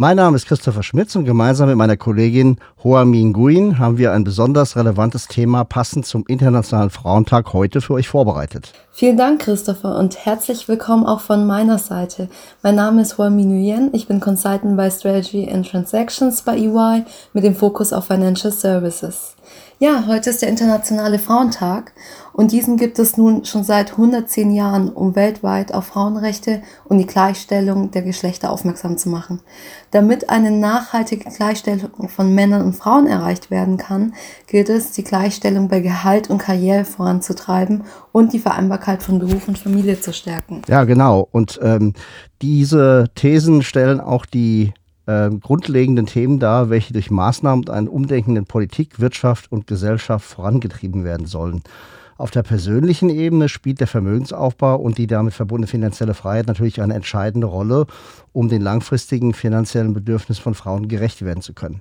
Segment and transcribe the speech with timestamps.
[0.00, 4.12] Mein Name ist Christopher Schmitz und gemeinsam mit meiner Kollegin Hoa Min Nguyen haben wir
[4.12, 8.72] ein besonders relevantes Thema passend zum Internationalen Frauentag heute für euch vorbereitet.
[8.92, 12.28] Vielen Dank, Christopher, und herzlich willkommen auch von meiner Seite.
[12.62, 13.90] Mein Name ist Hoa Min Nguyen.
[13.92, 19.34] Ich bin Consultant bei Strategy and Transactions bei EY mit dem Fokus auf Financial Services.
[19.80, 21.92] Ja, heute ist der Internationale Frauentag
[22.38, 27.06] und diesen gibt es nun schon seit 110 Jahren, um weltweit auf Frauenrechte und die
[27.06, 29.40] Gleichstellung der Geschlechter aufmerksam zu machen.
[29.90, 34.14] Damit eine nachhaltige Gleichstellung von Männern und Frauen erreicht werden kann,
[34.46, 39.58] gilt es, die Gleichstellung bei Gehalt und Karriere voranzutreiben und die Vereinbarkeit von Beruf und
[39.58, 40.62] Familie zu stärken.
[40.68, 41.26] Ja, genau.
[41.32, 41.94] Und ähm,
[42.40, 44.74] diese Thesen stellen auch die
[45.06, 50.24] äh, grundlegenden Themen dar, welche durch Maßnahmen und ein Umdenken in Politik, Wirtschaft und Gesellschaft
[50.24, 51.64] vorangetrieben werden sollen.
[52.18, 56.94] Auf der persönlichen Ebene spielt der Vermögensaufbau und die damit verbundene finanzielle Freiheit natürlich eine
[56.94, 57.86] entscheidende Rolle,
[58.32, 61.80] um den langfristigen finanziellen Bedürfnissen von Frauen gerecht werden zu können.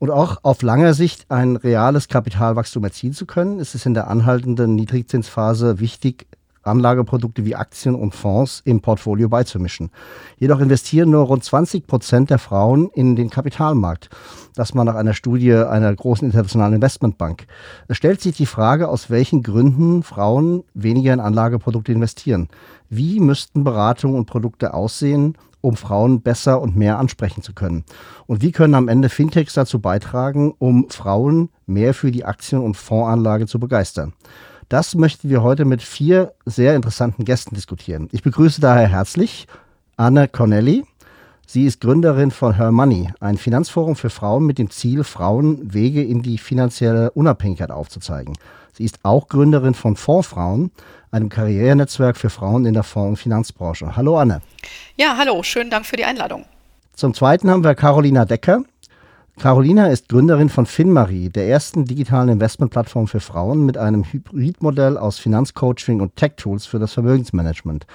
[0.00, 4.08] Und auch auf langer Sicht ein reales Kapitalwachstum erzielen zu können, ist es in der
[4.08, 6.26] anhaltenden Niedrigzinsphase wichtig,
[6.62, 9.90] Anlageprodukte wie Aktien und Fonds im Portfolio beizumischen.
[10.38, 14.10] Jedoch investieren nur rund 20 Prozent der Frauen in den Kapitalmarkt.
[14.54, 17.46] Das mal nach einer Studie einer großen internationalen Investmentbank.
[17.88, 22.48] Es stellt sich die Frage, aus welchen Gründen Frauen weniger in Anlageprodukte investieren.
[22.88, 27.84] Wie müssten Beratungen und Produkte aussehen, um Frauen besser und mehr ansprechen zu können?
[28.26, 32.76] Und wie können am Ende Fintechs dazu beitragen, um Frauen mehr für die Aktien- und
[32.76, 34.14] Fondsanlage zu begeistern?
[34.70, 38.08] Das möchten wir heute mit vier sehr interessanten Gästen diskutieren.
[38.12, 39.48] Ich begrüße daher herzlich
[39.96, 40.84] Anne Cornelli.
[41.44, 46.04] Sie ist Gründerin von Her Money, ein Finanzforum für Frauen mit dem Ziel, Frauen Wege
[46.04, 48.38] in die finanzielle Unabhängigkeit aufzuzeigen.
[48.72, 50.70] Sie ist auch Gründerin von Fondsfrauen,
[51.10, 53.96] einem Karrierenetzwerk für Frauen in der Fonds- und Finanzbranche.
[53.96, 54.40] Hallo Anne.
[54.96, 56.44] Ja, hallo, schönen Dank für die Einladung.
[56.94, 58.62] Zum Zweiten haben wir Carolina Decker.
[59.38, 65.18] Carolina ist Gründerin von FinMarie, der ersten digitalen Investmentplattform für Frauen mit einem Hybridmodell aus
[65.18, 67.86] Finanzcoaching und Tech-Tools für das Vermögensmanagement.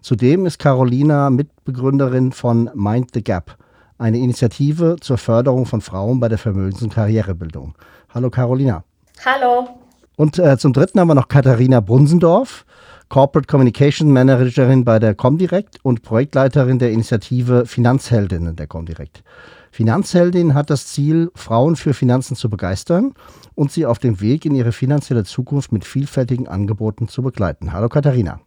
[0.00, 3.56] Zudem ist Carolina Mitbegründerin von Mind the Gap,
[3.98, 7.74] eine Initiative zur Förderung von Frauen bei der Vermögens- und Karrierebildung.
[8.14, 8.84] Hallo Carolina.
[9.24, 9.68] Hallo.
[10.16, 12.64] Und äh, zum Dritten haben wir noch Katharina Brunsendorf,
[13.08, 19.22] Corporate Communication Managerin bei der Comdirect und Projektleiterin der Initiative Finanzheldinnen der Comdirect.
[19.72, 23.14] Finanzheldin hat das Ziel, Frauen für Finanzen zu begeistern
[23.54, 27.72] und sie auf dem Weg in ihre finanzielle Zukunft mit vielfältigen Angeboten zu begleiten.
[27.72, 28.40] Hallo Katharina.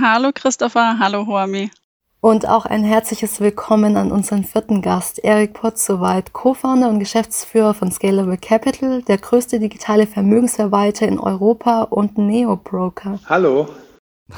[0.00, 1.70] Hallo Christopher, hallo Hoami.
[2.20, 7.92] Und auch ein herzliches Willkommen an unseren vierten Gast, Erik Potzowait, Co-Founder und Geschäftsführer von
[7.92, 13.18] Scalable Capital, der größte digitale Vermögensverwalter in Europa und Neo-Broker.
[13.26, 13.68] Hallo.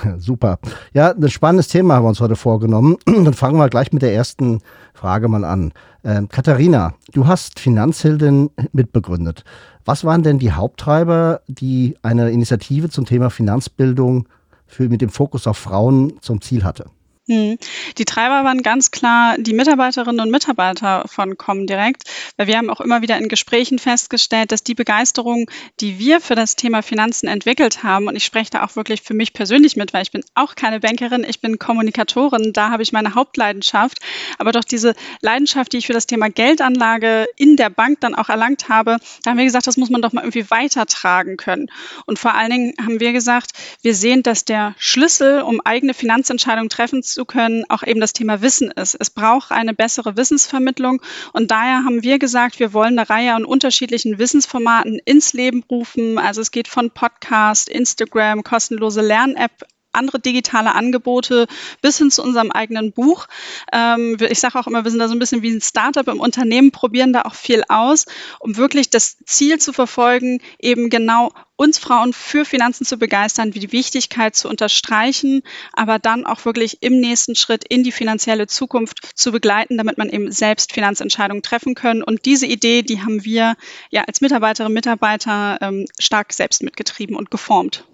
[0.19, 0.59] Super.
[0.93, 2.97] Ja, ein spannendes Thema haben wir uns heute vorgenommen.
[3.07, 4.61] Dann fangen wir gleich mit der ersten
[4.93, 5.73] Frage mal an.
[6.05, 9.45] Ähm, Katharina, du hast Finanzheldin mitbegründet.
[9.85, 14.29] Was waren denn die Haupttreiber, die eine Initiative zum Thema Finanzbildung
[14.67, 16.87] für, mit dem Fokus auf Frauen zum Ziel hatte?
[17.27, 17.57] Hm.
[17.97, 22.03] Die Treiber waren ganz klar die Mitarbeiterinnen und Mitarbeiter von Comdirect,
[22.37, 26.35] weil wir haben auch immer wieder in Gesprächen festgestellt, dass die Begeisterung, die wir für
[26.35, 29.95] das Thema Finanzen entwickelt haben, und ich spreche da auch wirklich für mich persönlich mit,
[29.95, 34.01] weil ich bin auch keine Bankerin, ich bin Kommunikatorin, da habe ich meine Hauptleidenschaft,
[34.37, 38.29] aber doch diese Leidenschaft, die ich für das Thema Geldanlage in der Bank dann auch
[38.29, 41.71] erlangt habe, da haben wir gesagt, das muss man doch mal irgendwie weitertragen können.
[42.05, 46.69] Und vor allen Dingen haben wir gesagt, wir sehen, dass der Schlüssel, um eigene Finanzentscheidungen
[46.69, 48.97] treffen zu zu können, auch eben das Thema Wissen ist.
[48.99, 51.01] Es braucht eine bessere Wissensvermittlung
[51.33, 56.19] und daher haben wir gesagt, wir wollen eine Reihe an unterschiedlichen Wissensformaten ins Leben rufen.
[56.19, 59.65] Also es geht von Podcast, Instagram, kostenlose Lern-App
[59.95, 61.47] andere digitale Angebote
[61.83, 63.27] bis hin zu unserem eigenen Buch.
[63.73, 66.21] Ähm, ich sage auch immer, wir sind da so ein bisschen wie ein Startup im
[66.21, 68.07] Unternehmen, probieren da auch viel aus,
[68.41, 73.61] um wirklich das Ziel zu verfolgen, eben genau uns Frauen für Finanzen zu begeistern, wie
[73.61, 75.43] die Wichtigkeit zu unterstreichen,
[75.73, 80.09] aber dann auch wirklich im nächsten Schritt in die finanzielle Zukunft zu begleiten, damit man
[80.09, 82.03] eben selbst Finanzentscheidungen treffen können.
[82.03, 83.55] Und diese Idee, die haben wir
[83.91, 87.85] ja als Mitarbeiterinnen und Mitarbeiter ähm, stark selbst mitgetrieben und geformt.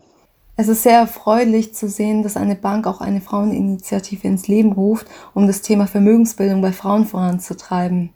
[0.60, 5.06] Es ist sehr erfreulich zu sehen, dass eine Bank auch eine Fraueninitiative ins Leben ruft,
[5.32, 8.10] um das Thema Vermögensbildung bei Frauen voranzutreiben.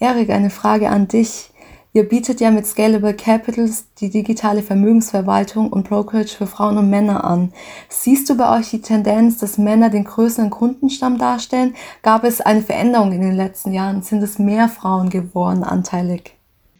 [0.00, 1.52] Erik, eine Frage an dich.
[1.92, 7.22] Ihr bietet ja mit Scalable Capitals die digitale Vermögensverwaltung und Brokerage für Frauen und Männer
[7.22, 7.52] an.
[7.88, 11.76] Siehst du bei euch die Tendenz, dass Männer den größeren Kundenstamm darstellen?
[12.02, 14.02] Gab es eine Veränderung in den letzten Jahren?
[14.02, 16.36] Sind es mehr Frauen geworden anteilig?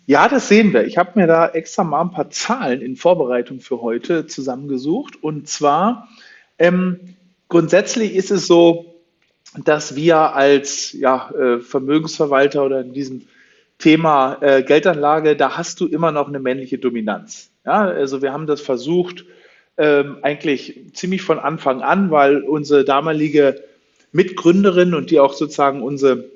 [0.06, 0.84] Ja, das sehen wir.
[0.84, 5.22] Ich habe mir da extra mal ein paar Zahlen in Vorbereitung für heute zusammengesucht.
[5.22, 6.08] Und zwar
[6.58, 7.16] ähm,
[7.48, 9.02] grundsätzlich ist es so,
[9.64, 13.22] dass wir als ja, äh, Vermögensverwalter oder in diesem
[13.78, 17.50] Thema äh, Geldanlage, da hast du immer noch eine männliche Dominanz.
[17.64, 19.24] Ja, also wir haben das versucht
[19.78, 23.64] ähm, eigentlich ziemlich von Anfang an, weil unsere damalige
[24.12, 26.26] Mitgründerin und die auch sozusagen unsere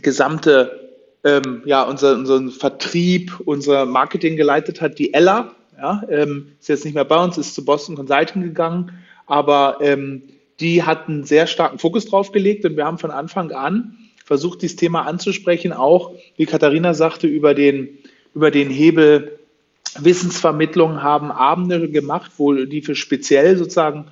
[0.00, 0.83] gesamte
[1.24, 5.54] ähm, ja, unser, unseren Vertrieb, unser Marketing geleitet hat, die Ella.
[5.76, 8.92] Ja, ähm, ist jetzt nicht mehr bei uns, ist zu Boston Consulting gegangen,
[9.26, 10.22] aber ähm,
[10.60, 14.62] die hat einen sehr starken Fokus drauf gelegt und wir haben von Anfang an versucht,
[14.62, 17.98] dieses Thema anzusprechen, auch, wie Katharina sagte, über den,
[18.34, 19.38] über den Hebel
[19.98, 24.06] Wissensvermittlung haben Abende gemacht, wo die für speziell sozusagen,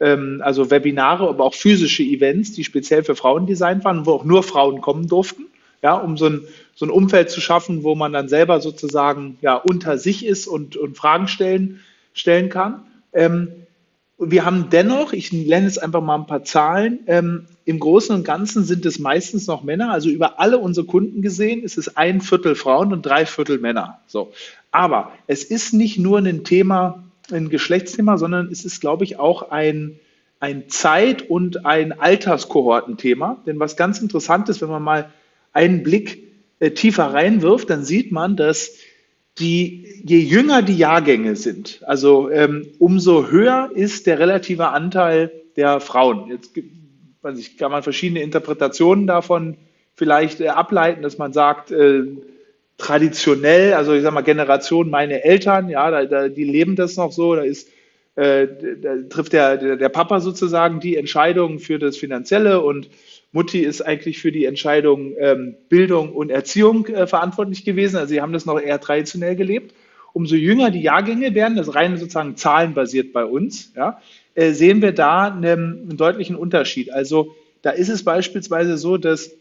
[0.00, 4.24] ähm, also Webinare, aber auch physische Events, die speziell für Frauen designt waren, wo auch
[4.24, 5.46] nur Frauen kommen durften,
[5.84, 6.40] ja, um so ein,
[6.74, 10.76] so ein Umfeld zu schaffen, wo man dann selber sozusagen ja, unter sich ist und,
[10.76, 11.80] und Fragen stellen,
[12.14, 12.86] stellen kann.
[13.12, 13.48] Ähm,
[14.16, 18.24] wir haben dennoch, ich nenne jetzt einfach mal ein paar Zahlen, ähm, im Großen und
[18.24, 19.92] Ganzen sind es meistens noch Männer.
[19.92, 24.00] Also über alle unsere Kunden gesehen ist es ein Viertel Frauen und drei Viertel Männer.
[24.06, 24.32] So.
[24.70, 29.50] Aber es ist nicht nur ein Thema, ein Geschlechtsthema, sondern es ist, glaube ich, auch
[29.50, 29.98] ein,
[30.40, 33.42] ein Zeit- und ein Alterskohortenthema.
[33.44, 35.10] Denn was ganz interessant ist, wenn man mal
[35.54, 36.22] einen Blick
[36.58, 38.72] äh, tiefer reinwirft, dann sieht man, dass
[39.38, 45.80] die, je jünger die Jahrgänge sind, also ähm, umso höher ist der relative Anteil der
[45.80, 46.30] Frauen.
[46.30, 46.52] Jetzt
[47.22, 49.56] weiß ich, kann man verschiedene Interpretationen davon
[49.94, 52.02] vielleicht äh, ableiten, dass man sagt, äh,
[52.76, 57.12] traditionell, also ich sage mal Generation meine Eltern, ja, da, da, die leben das noch
[57.12, 57.68] so, da ist
[58.16, 58.46] äh,
[58.80, 62.88] da trifft der, der, der Papa sozusagen die Entscheidung für das Finanzielle und
[63.32, 67.96] Mutti ist eigentlich für die Entscheidung ähm, Bildung und Erziehung äh, verantwortlich gewesen.
[67.96, 69.74] Also sie haben das noch eher traditionell gelebt.
[70.12, 74.00] Umso jünger die Jahrgänge werden, das rein sozusagen zahlenbasiert bei uns, ja,
[74.36, 76.92] äh, sehen wir da einen, einen deutlichen Unterschied.
[76.92, 79.32] Also da ist es beispielsweise so, dass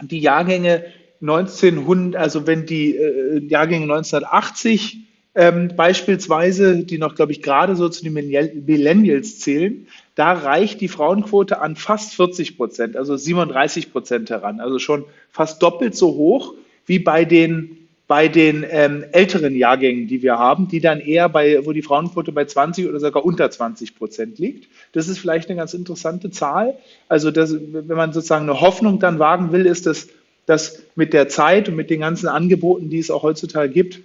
[0.00, 0.84] die Jahrgänge
[1.20, 4.98] 1900, also wenn die äh, Jahrgänge 1980
[5.34, 10.88] ähm, beispielsweise, die noch, glaube ich, gerade so zu den Millennials zählen, da reicht die
[10.88, 14.60] Frauenquote an fast 40 Prozent, also 37 Prozent heran.
[14.60, 20.20] Also schon fast doppelt so hoch wie bei den, bei den ähm, älteren Jahrgängen, die
[20.20, 23.96] wir haben, die dann eher bei, wo die Frauenquote bei 20 oder sogar unter 20
[23.96, 24.68] Prozent liegt.
[24.92, 26.76] Das ist vielleicht eine ganz interessante Zahl.
[27.08, 30.08] Also das, wenn man sozusagen eine Hoffnung dann wagen will, ist das,
[30.44, 34.00] dass mit der Zeit und mit den ganzen Angeboten, die es auch heutzutage gibt,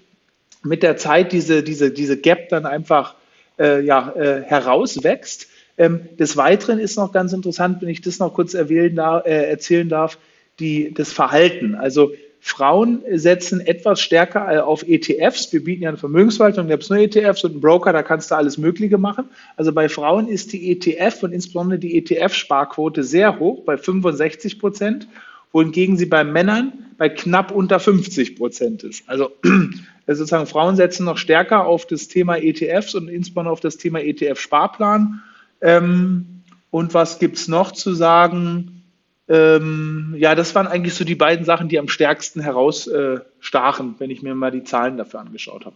[0.64, 3.16] mit der Zeit diese, diese, diese Gap dann einfach
[3.60, 5.48] äh, ja, äh, herauswächst.
[5.78, 9.90] Ähm, des Weiteren ist noch ganz interessant, wenn ich das noch kurz darf, äh, erzählen
[9.90, 10.18] darf,
[10.60, 11.76] die, das Verhalten.
[11.76, 15.52] Also Frauen setzen etwas stärker auf ETFs.
[15.52, 18.32] Wir bieten ja eine Vermögensverwaltung, da gibt es nur ETFs und einen Broker, da kannst
[18.32, 19.26] du alles Mögliche machen.
[19.56, 25.08] Also bei Frauen ist die ETF und insbesondere die ETF-Sparquote sehr hoch, bei 65 Prozent,
[25.52, 29.08] wohingegen sie bei Männern bei knapp unter 50 Prozent ist.
[29.08, 29.32] Also
[30.08, 35.22] sozusagen Frauen setzen noch stärker auf das Thema ETFs und insbesondere auf das Thema ETF-Sparplan.
[35.62, 38.84] Ähm, und was gibt es noch zu sagen?
[39.30, 44.10] Ähm, ja, das waren eigentlich so die beiden Sachen, die am stärksten herausstachen, äh, wenn
[44.10, 45.76] ich mir mal die Zahlen dafür angeschaut habe.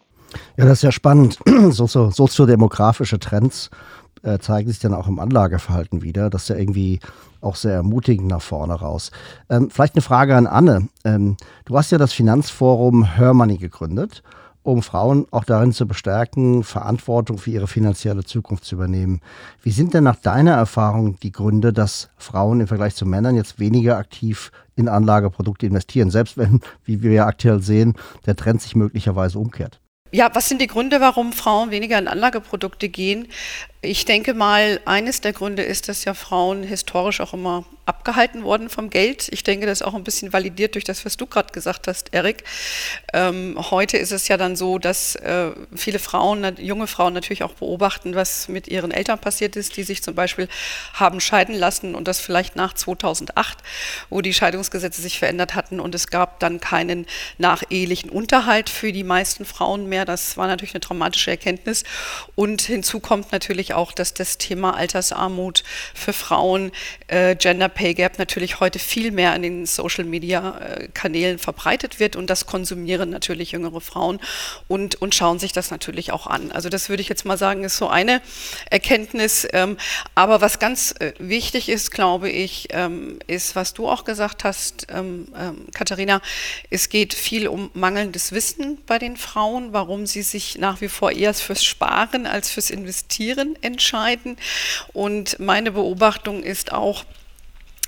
[0.57, 1.37] Ja, das ist ja spannend.
[1.71, 3.69] So, so, soziodemografische Trends
[4.23, 6.29] äh, zeigen sich dann auch im Anlageverhalten wieder.
[6.29, 6.99] Das ist ja irgendwie
[7.41, 9.11] auch sehr ermutigend nach vorne raus.
[9.49, 10.87] Ähm, vielleicht eine Frage an Anne.
[11.03, 14.23] Ähm, du hast ja das Finanzforum Hörmoney gegründet,
[14.63, 19.21] um Frauen auch darin zu bestärken, Verantwortung für ihre finanzielle Zukunft zu übernehmen.
[19.63, 23.59] Wie sind denn nach deiner Erfahrung die Gründe, dass Frauen im Vergleich zu Männern jetzt
[23.59, 28.75] weniger aktiv in Anlageprodukte investieren, selbst wenn, wie wir ja aktuell sehen, der Trend sich
[28.75, 29.79] möglicherweise umkehrt?
[30.13, 33.27] Ja, was sind die Gründe, warum Frauen weniger in Anlageprodukte gehen?
[33.83, 38.69] Ich denke mal, eines der Gründe ist, dass ja Frauen historisch auch immer abgehalten wurden
[38.69, 39.27] vom Geld.
[39.31, 42.13] Ich denke, das ist auch ein bisschen validiert durch das, was du gerade gesagt hast,
[42.13, 42.43] Erik.
[43.11, 47.53] Ähm, heute ist es ja dann so, dass äh, viele Frauen, junge Frauen natürlich auch
[47.53, 50.47] beobachten, was mit ihren Eltern passiert ist, die sich zum Beispiel
[50.93, 53.57] haben scheiden lassen und das vielleicht nach 2008,
[54.11, 57.07] wo die Scheidungsgesetze sich verändert hatten und es gab dann keinen
[57.39, 60.05] nachehelichen Unterhalt für die meisten Frauen mehr.
[60.05, 61.83] Das war natürlich eine traumatische Erkenntnis.
[62.35, 65.63] Und hinzu kommt natürlich auch, dass das Thema Altersarmut
[65.93, 66.71] für Frauen,
[67.07, 71.99] äh, Gender Pay Gap natürlich heute viel mehr in den Social Media äh, Kanälen verbreitet
[71.99, 74.19] wird und das konsumieren natürlich jüngere Frauen
[74.67, 76.51] und, und schauen sich das natürlich auch an.
[76.51, 78.21] Also das würde ich jetzt mal sagen, ist so eine
[78.69, 79.47] Erkenntnis.
[79.53, 79.77] Ähm,
[80.15, 84.87] aber was ganz äh, wichtig ist, glaube ich, ähm, ist, was du auch gesagt hast,
[84.89, 86.21] ähm, ähm Katharina,
[86.69, 91.11] es geht viel um mangelndes Wissen bei den Frauen, warum sie sich nach wie vor
[91.11, 94.37] eher fürs Sparen als fürs Investieren entscheiden.
[94.93, 97.05] Und meine Beobachtung ist auch,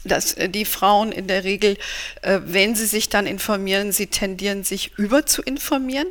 [0.06, 1.78] dass äh, die Frauen in der Regel,
[2.22, 6.08] äh, wenn sie sich dann informieren, sie tendieren sich über zu informieren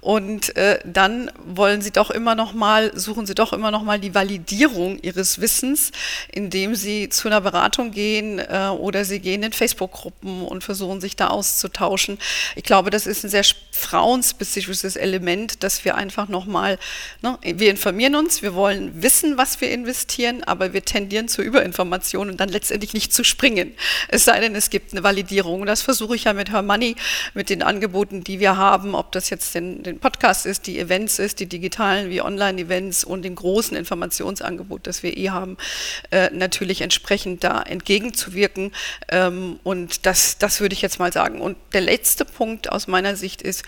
[0.00, 3.98] und äh, dann wollen sie doch immer noch mal, suchen sie doch immer noch mal
[3.98, 5.90] die Validierung ihres Wissens,
[6.32, 8.40] indem sie zu einer Beratung gehen
[8.78, 12.18] oder sie gehen in Facebook-Gruppen und versuchen sich da auszutauschen.
[12.56, 16.78] Ich glaube, das ist ein sehr frauenspezifisches Element, dass wir einfach noch mal,
[17.22, 22.30] ne, wir informieren uns, wir wollen wissen, was wir investieren, aber wir tendieren zur Überinformation
[22.30, 23.74] und dann letztendlich nicht zu springen.
[24.08, 25.66] Es sei denn, es gibt eine Validierung.
[25.66, 26.96] Das versuche ich ja mit Her Money,
[27.34, 31.18] mit den Angeboten, die wir haben, ob das jetzt den, den Podcast ist, die Events
[31.18, 35.56] ist, die digitalen wie Online-Events und dem großen Informationsangebot, das wir eh haben,
[36.10, 38.72] äh, natürlich entsprechend da entgegenzuwirken.
[39.08, 41.40] Ähm, und das, das würde ich jetzt mal sagen.
[41.40, 43.64] Und der letzte Punkt aus meiner Sicht ist,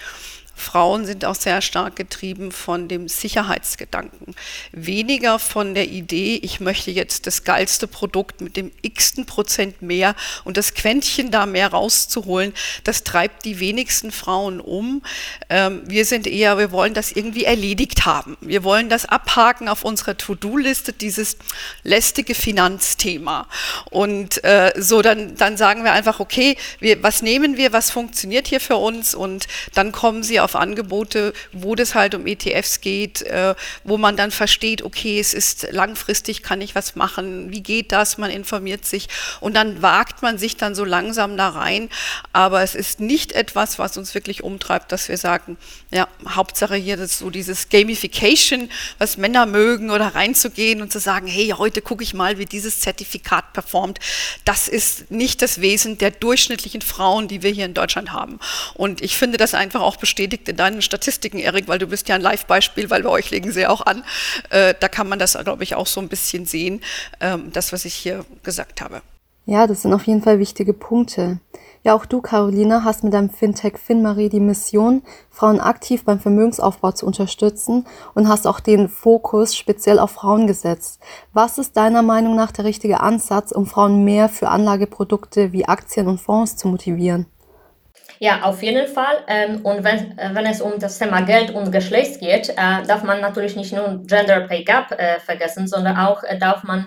[0.56, 4.34] Frauen sind auch sehr stark getrieben von dem Sicherheitsgedanken.
[4.72, 10.16] Weniger von der Idee, ich möchte jetzt das geilste Produkt mit dem x-ten Prozent mehr
[10.44, 12.54] und das Quäntchen da mehr rauszuholen.
[12.84, 15.02] Das treibt die wenigsten Frauen um.
[15.50, 18.38] Ähm, wir sind eher, wir wollen das irgendwie erledigt haben.
[18.40, 21.36] Wir wollen das abhaken auf unserer To-Do-Liste, dieses
[21.82, 23.46] lästige Finanzthema.
[23.90, 28.48] Und äh, so, dann, dann sagen wir einfach, okay, wir, was nehmen wir, was funktioniert
[28.48, 33.22] hier für uns und dann kommen sie auf Angebote, wo das halt um ETFs geht,
[33.22, 37.92] äh, wo man dann versteht, okay, es ist langfristig, kann ich was machen, wie geht
[37.92, 39.08] das, man informiert sich
[39.40, 41.88] und dann wagt man sich dann so langsam da rein,
[42.32, 45.56] aber es ist nicht etwas, was uns wirklich umtreibt, dass wir sagen,
[45.90, 51.26] ja, Hauptsache hier das so dieses Gamification, was Männer mögen oder reinzugehen und zu sagen,
[51.26, 53.98] hey, heute gucke ich mal, wie dieses Zertifikat performt.
[54.44, 58.38] Das ist nicht das Wesen der durchschnittlichen Frauen, die wir hier in Deutschland haben.
[58.74, 62.08] Und ich finde das einfach auch bestätigt bestätigt in deinen Statistiken, Erik, weil du bist
[62.08, 64.02] ja ein Live-Beispiel, weil bei euch legen sie auch an.
[64.50, 66.80] Äh, da kann man das, glaube ich, auch so ein bisschen sehen,
[67.20, 69.02] ähm, das, was ich hier gesagt habe.
[69.46, 71.38] Ja, das sind auf jeden Fall wichtige Punkte.
[71.84, 76.90] Ja, auch du, Carolina, hast mit deinem Fintech FinMarie die Mission, Frauen aktiv beim Vermögensaufbau
[76.90, 80.98] zu unterstützen und hast auch den Fokus speziell auf Frauen gesetzt.
[81.32, 86.08] Was ist deiner Meinung nach der richtige Ansatz, um Frauen mehr für Anlageprodukte wie Aktien
[86.08, 87.26] und Fonds zu motivieren?
[88.18, 89.24] Ja, auf jeden Fall.
[89.28, 93.02] Ähm, und wenn, äh, wenn es um das Thema Geld und Geschlecht geht, äh, darf
[93.02, 96.86] man natürlich nicht nur Gender Pay Gap äh, vergessen, sondern auch darf man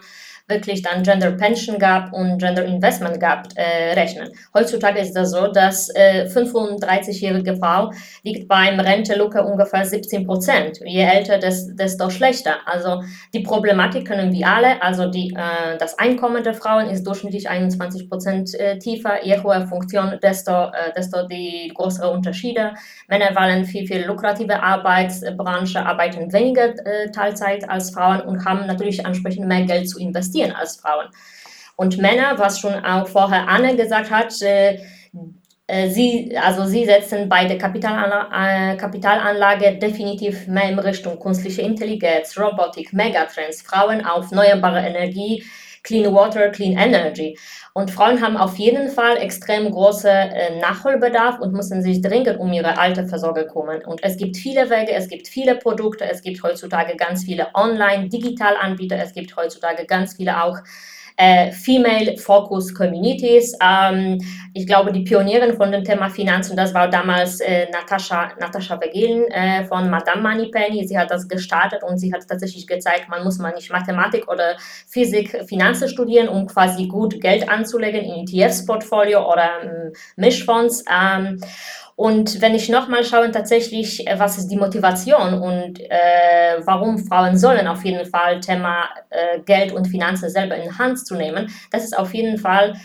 [0.50, 4.30] wirklich dann Gender Pension Gap und Gender Investment Gap äh, rechnen.
[4.54, 7.92] Heutzutage ist das so, dass äh, 35-jährige Frau
[8.24, 10.80] liegt beim Rentelücke ungefähr 17 Prozent.
[10.84, 12.56] Je älter, desto schlechter.
[12.66, 13.04] Also
[13.34, 18.10] die Problematik können wir alle, also die, äh, das Einkommen der Frauen ist durchschnittlich 21
[18.10, 19.24] Prozent äh, tiefer.
[19.24, 22.74] Je höher Funktion, desto, äh, desto die größere Unterschiede.
[23.08, 29.06] Männer wollen viel, viel lukrative Arbeitsbranche, arbeiten weniger äh, Teilzeit als Frauen und haben natürlich
[29.06, 31.08] entsprechend mehr Geld zu investieren investieren als Frauen.
[31.76, 34.80] Und Männer, was schon auch vorher Anne gesagt hat, äh,
[35.68, 41.62] äh, Sie, also sie setzen bei der Kapitalanlage, äh, Kapitalanlage definitiv mehr in Richtung künstliche
[41.62, 45.44] Intelligenz, Robotik, Megatrends, Frauen auf erneuerbare Energie,
[45.84, 47.38] Clean Water, Clean Energy.
[47.74, 52.52] Und Frauen haben auf jeden Fall extrem großen äh, Nachholbedarf und müssen sich dringend um
[52.52, 53.84] ihre Altersversorgung kümmern.
[53.86, 58.98] Und es gibt viele Wege, es gibt viele Produkte, es gibt heutzutage ganz viele Online-Digital-Anbieter,
[58.98, 60.58] es gibt heutzutage ganz viele auch
[61.20, 63.54] äh, Female Focus Communities.
[63.62, 64.20] Ähm,
[64.54, 69.26] ich glaube, die Pionierin von dem Thema Finanzen, das war damals äh, Natascha, Natascha Begin
[69.26, 70.88] äh, von Madame Moneypenny.
[70.88, 74.56] Sie hat das gestartet und sie hat tatsächlich gezeigt, man muss man nicht Mathematik oder
[74.88, 80.86] Physik, Finanzen studieren, um quasi gut Geld anzulegen in ETFs-Portfolio oder ähm, Mischfonds.
[80.90, 81.42] Ähm,
[82.00, 87.38] und wenn ich nochmal schaue, tatsächlich, äh, was ist die Motivation und äh, warum Frauen
[87.38, 91.84] sollen auf jeden Fall Thema äh, Geld und Finanzen selber in Hand zu nehmen, das
[91.84, 92.76] ist auf jeden Fall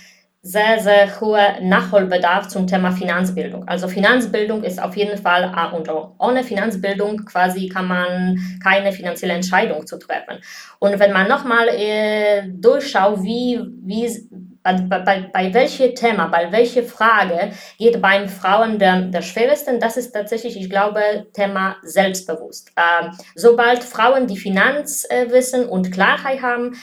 [0.42, 3.68] sehr, sehr hoher Nachholbedarf zum Thema Finanzbildung.
[3.68, 6.16] Also Finanzbildung ist auf jeden Fall A und O.
[6.18, 10.40] Ohne Finanzbildung quasi kann man keine finanzielle Entscheidung zu treffen.
[10.80, 16.82] Und wenn man nochmal äh, durchschaut, wie, wie bei, bei, bei welchem Thema, bei welcher
[16.82, 19.78] Frage geht beim Frauen der, der schwersten?
[19.78, 22.72] Das ist tatsächlich, ich glaube, Thema Selbstbewusst.
[22.74, 26.76] Äh, sobald Frauen die Finanzwissen und Klarheit haben,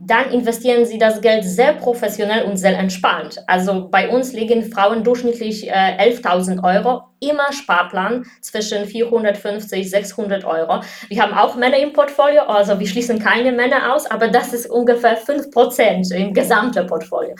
[0.00, 3.42] dann investieren sie das Geld sehr professionell und sehr entspannt.
[3.48, 10.82] Also bei uns liegen Frauen durchschnittlich äh, 11.000 Euro immer Sparplan zwischen 450, 600 Euro.
[11.08, 14.70] Wir haben auch Männer im Portfolio, also wir schließen keine Männer aus, aber das ist
[14.70, 17.34] ungefähr 5 Prozent im gesamten Portfolio.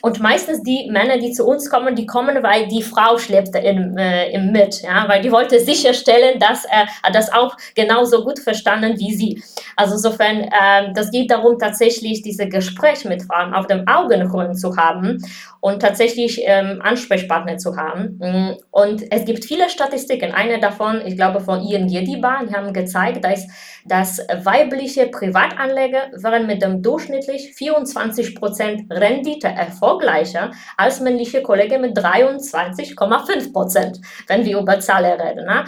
[0.00, 3.98] Und meistens die Männer, die zu uns kommen, die kommen, weil die Frau schleppt im,
[3.98, 8.38] äh, im mit, ja, weil die wollte sicherstellen, dass er äh, das auch genauso gut
[8.38, 9.42] verstanden wie sie.
[9.76, 14.76] Also insofern, äh, das geht darum, tatsächlich diese Gespräche mit Frauen auf dem Augengrund zu
[14.76, 15.18] haben
[15.60, 18.18] und tatsächlich ähm, Ansprechpartner zu haben.
[18.18, 20.32] Mm, und es gibt viele Statistiken.
[20.32, 23.46] Eine davon, ich glaube von ING Diba, die haben gezeigt, dass,
[23.84, 34.00] dass weibliche Privatanleger waren mit dem durchschnittlich 24% Rendite erfolgreicher als männliche Kollegen mit 23,5%,
[34.26, 35.46] wenn wir über Zahlen reden.
[35.46, 35.64] Ne?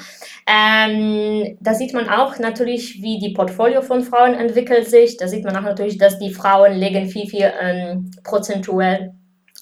[0.46, 5.16] Ähm, da sieht man auch natürlich, wie die Portfolio von Frauen entwickelt sich.
[5.16, 9.14] Da sieht man auch natürlich, dass die Frauen legen viel, viel ähm, prozentuell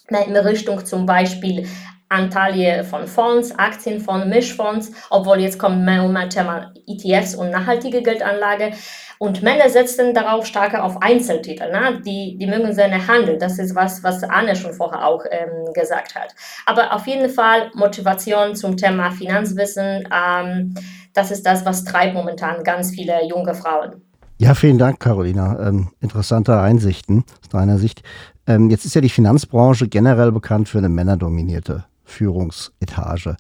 [0.09, 1.67] in Richtung zum Beispiel
[2.13, 7.51] Anteile von Fonds, Aktien von Mischfonds, obwohl jetzt kommt mehr und mehr Thema ETFs und
[7.51, 8.73] nachhaltige Geldanlage.
[9.19, 11.71] Und Männer setzen darauf stärker auf Einzeltitel.
[11.71, 12.03] Ne?
[12.05, 13.39] Die, die mögen seine Handel.
[13.39, 16.35] Das ist was, was Anne schon vorher auch ähm, gesagt hat.
[16.67, 20.09] Aber auf jeden Fall Motivation zum Thema Finanzwissen.
[20.13, 20.75] Ähm,
[21.15, 24.03] das ist das, was treibt momentan ganz viele junge Frauen.
[24.43, 25.69] Ja, vielen Dank, Carolina.
[25.69, 28.03] Ähm, interessante Einsichten aus deiner Sicht.
[28.49, 33.37] Ähm, jetzt ist ja die Finanzbranche generell bekannt für eine männerdominierte Führungsetage.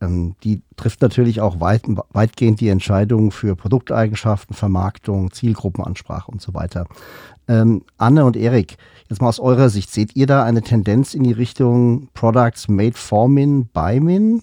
[0.00, 6.54] Ähm, die trifft natürlich auch weit, weitgehend die Entscheidungen für Produkteigenschaften, Vermarktung, Zielgruppenansprache und so
[6.54, 6.86] weiter.
[7.48, 8.78] Ähm, Anne und Erik,
[9.10, 12.96] jetzt mal aus eurer Sicht, seht ihr da eine Tendenz in die Richtung Products made
[12.96, 14.42] for men, by men?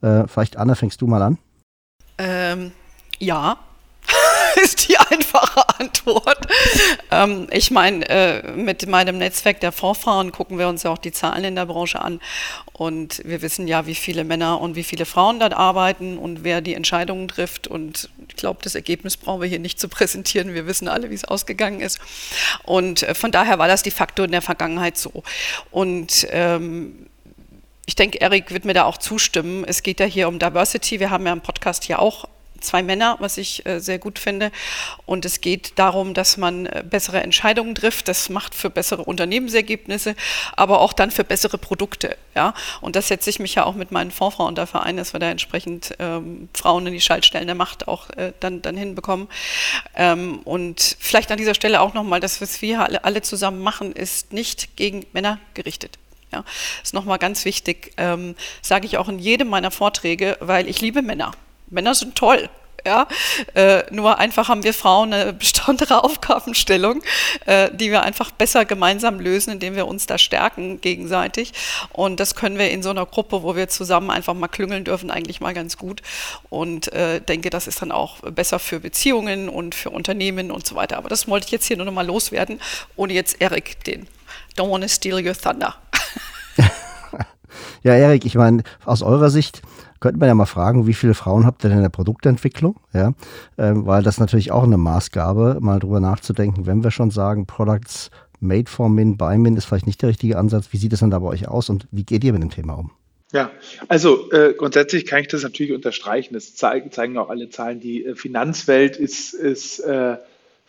[0.00, 1.36] Äh, vielleicht Anne, fängst du mal an?
[2.16, 2.72] Ähm,
[3.18, 3.58] ja,
[4.62, 6.38] ist die einfache Antwort.
[7.10, 11.12] Ähm, ich meine, äh, mit meinem Netzwerk der Vorfahren gucken wir uns ja auch die
[11.12, 12.20] Zahlen in der Branche an.
[12.72, 16.60] Und wir wissen ja, wie viele Männer und wie viele Frauen dort arbeiten und wer
[16.60, 17.66] die Entscheidungen trifft.
[17.66, 20.54] Und ich glaube, das Ergebnis brauchen wir hier nicht zu präsentieren.
[20.54, 22.00] Wir wissen alle, wie es ausgegangen ist.
[22.64, 25.22] Und äh, von daher war das de facto in der Vergangenheit so.
[25.70, 27.06] Und ähm,
[27.86, 29.64] ich denke, Erik wird mir da auch zustimmen.
[29.64, 31.00] Es geht ja hier um Diversity.
[31.00, 32.26] Wir haben ja im Podcast hier auch
[32.64, 34.50] zwei Männer, was ich äh, sehr gut finde.
[35.06, 38.08] Und es geht darum, dass man äh, bessere Entscheidungen trifft.
[38.08, 40.14] Das macht für bessere Unternehmensergebnisse,
[40.56, 42.16] aber auch dann für bessere Produkte.
[42.34, 42.54] Ja?
[42.80, 45.30] Und das setze ich mich ja auch mit meinen Fondsfrauen dafür ein, dass wir da
[45.30, 49.28] entsprechend ähm, Frauen in die Schaltstellen der Macht auch äh, dann, dann hinbekommen.
[49.94, 53.92] Ähm, und vielleicht an dieser Stelle auch nochmal, das, was wir alle, alle zusammen machen,
[53.92, 55.98] ist nicht gegen Männer gerichtet.
[56.32, 56.44] Ja,
[56.82, 61.02] ist nochmal ganz wichtig, ähm, sage ich auch in jedem meiner Vorträge, weil ich liebe
[61.02, 61.32] Männer.
[61.72, 62.48] Männer sind toll.
[62.84, 63.06] Ja,
[63.54, 67.00] äh, nur einfach haben wir Frauen eine besondere Aufgabenstellung,
[67.46, 71.52] äh, die wir einfach besser gemeinsam lösen, indem wir uns da stärken gegenseitig.
[71.90, 75.12] Und das können wir in so einer Gruppe, wo wir zusammen einfach mal klüngeln dürfen,
[75.12, 76.02] eigentlich mal ganz gut.
[76.50, 80.74] Und äh, denke, das ist dann auch besser für Beziehungen und für Unternehmen und so
[80.74, 80.96] weiter.
[80.96, 82.60] Aber das wollte ich jetzt hier nur noch mal loswerden,
[82.96, 84.08] ohne jetzt Erik den
[84.56, 85.76] Don't wanna steal your thunder.
[87.84, 89.62] ja, Erik, ich meine, aus eurer Sicht
[90.02, 92.76] könnte man ja mal fragen, wie viele Frauen habt ihr denn in der Produktentwicklung?
[92.92, 93.14] Ja,
[93.56, 98.10] ähm, weil das natürlich auch eine Maßgabe, mal drüber nachzudenken, wenn wir schon sagen, Products
[98.40, 100.72] made for men, by men ist vielleicht nicht der richtige Ansatz.
[100.72, 102.74] Wie sieht es denn da bei euch aus und wie geht ihr mit dem Thema
[102.74, 102.90] um?
[103.32, 103.50] Ja,
[103.88, 106.34] also äh, grundsätzlich kann ich das natürlich unterstreichen.
[106.34, 107.78] Das zeigen, zeigen auch alle Zahlen.
[107.78, 110.16] Die äh, Finanzwelt ist, ist äh,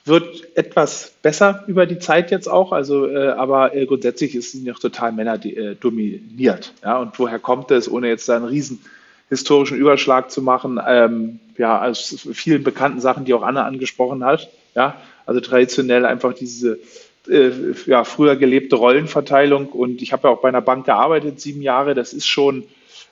[0.05, 4.61] wird etwas besser über die Zeit jetzt auch, also äh, aber äh, grundsätzlich ist sie
[4.61, 6.73] noch total Männer äh, dominiert.
[6.83, 8.79] Ja, und woher kommt das, ohne jetzt da einen riesen
[9.33, 14.49] historischen Überschlag zu machen, ähm, ja, aus vielen bekannten Sachen, die auch Anna angesprochen hat.
[14.75, 16.79] Ja, also traditionell einfach diese
[17.27, 17.51] äh,
[17.85, 19.67] ja, früher gelebte Rollenverteilung.
[19.67, 21.93] Und ich habe ja auch bei einer Bank gearbeitet, sieben Jahre.
[21.93, 22.63] Das ist schon,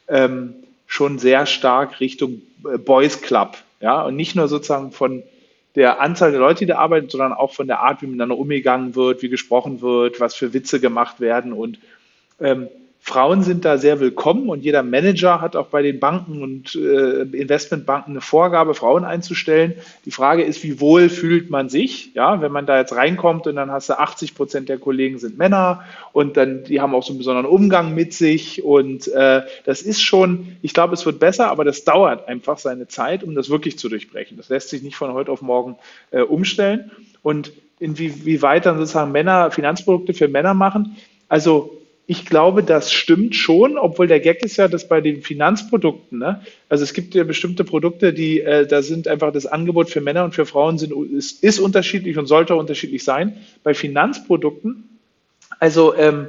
[0.07, 0.55] ähm,
[0.87, 3.57] schon sehr stark Richtung äh, Boys Club.
[3.79, 5.23] Ja, und nicht nur sozusagen von
[5.75, 8.95] der Anzahl der Leute, die da arbeiten, sondern auch von der Art, wie miteinander umgegangen
[8.95, 11.53] wird, wie gesprochen wird, was für Witze gemacht werden.
[11.53, 11.79] Und
[12.39, 12.67] ähm,
[13.03, 17.23] Frauen sind da sehr willkommen und jeder Manager hat auch bei den Banken und äh,
[17.23, 19.73] Investmentbanken eine Vorgabe, Frauen einzustellen.
[20.05, 22.13] Die Frage ist, wie wohl fühlt man sich?
[22.13, 25.39] Ja, wenn man da jetzt reinkommt und dann hast du 80 Prozent der Kollegen sind
[25.39, 25.83] Männer
[26.13, 30.01] und dann die haben auch so einen besonderen Umgang mit sich und äh, das ist
[30.01, 33.79] schon, ich glaube, es wird besser, aber das dauert einfach seine Zeit, um das wirklich
[33.79, 34.37] zu durchbrechen.
[34.37, 35.75] Das lässt sich nicht von heute auf morgen
[36.11, 36.91] äh, umstellen
[37.23, 41.80] und inwieweit dann sozusagen Männer Finanzprodukte für Männer machen Also
[42.11, 46.41] ich glaube, das stimmt schon, obwohl der Gag ist ja, dass bei den Finanzprodukten, ne,
[46.67, 50.25] also es gibt ja bestimmte Produkte, die, äh, da sind einfach das Angebot für Männer
[50.25, 53.37] und für Frauen sind, ist, ist unterschiedlich und sollte unterschiedlich sein.
[53.63, 54.99] Bei Finanzprodukten,
[55.57, 56.27] also ähm,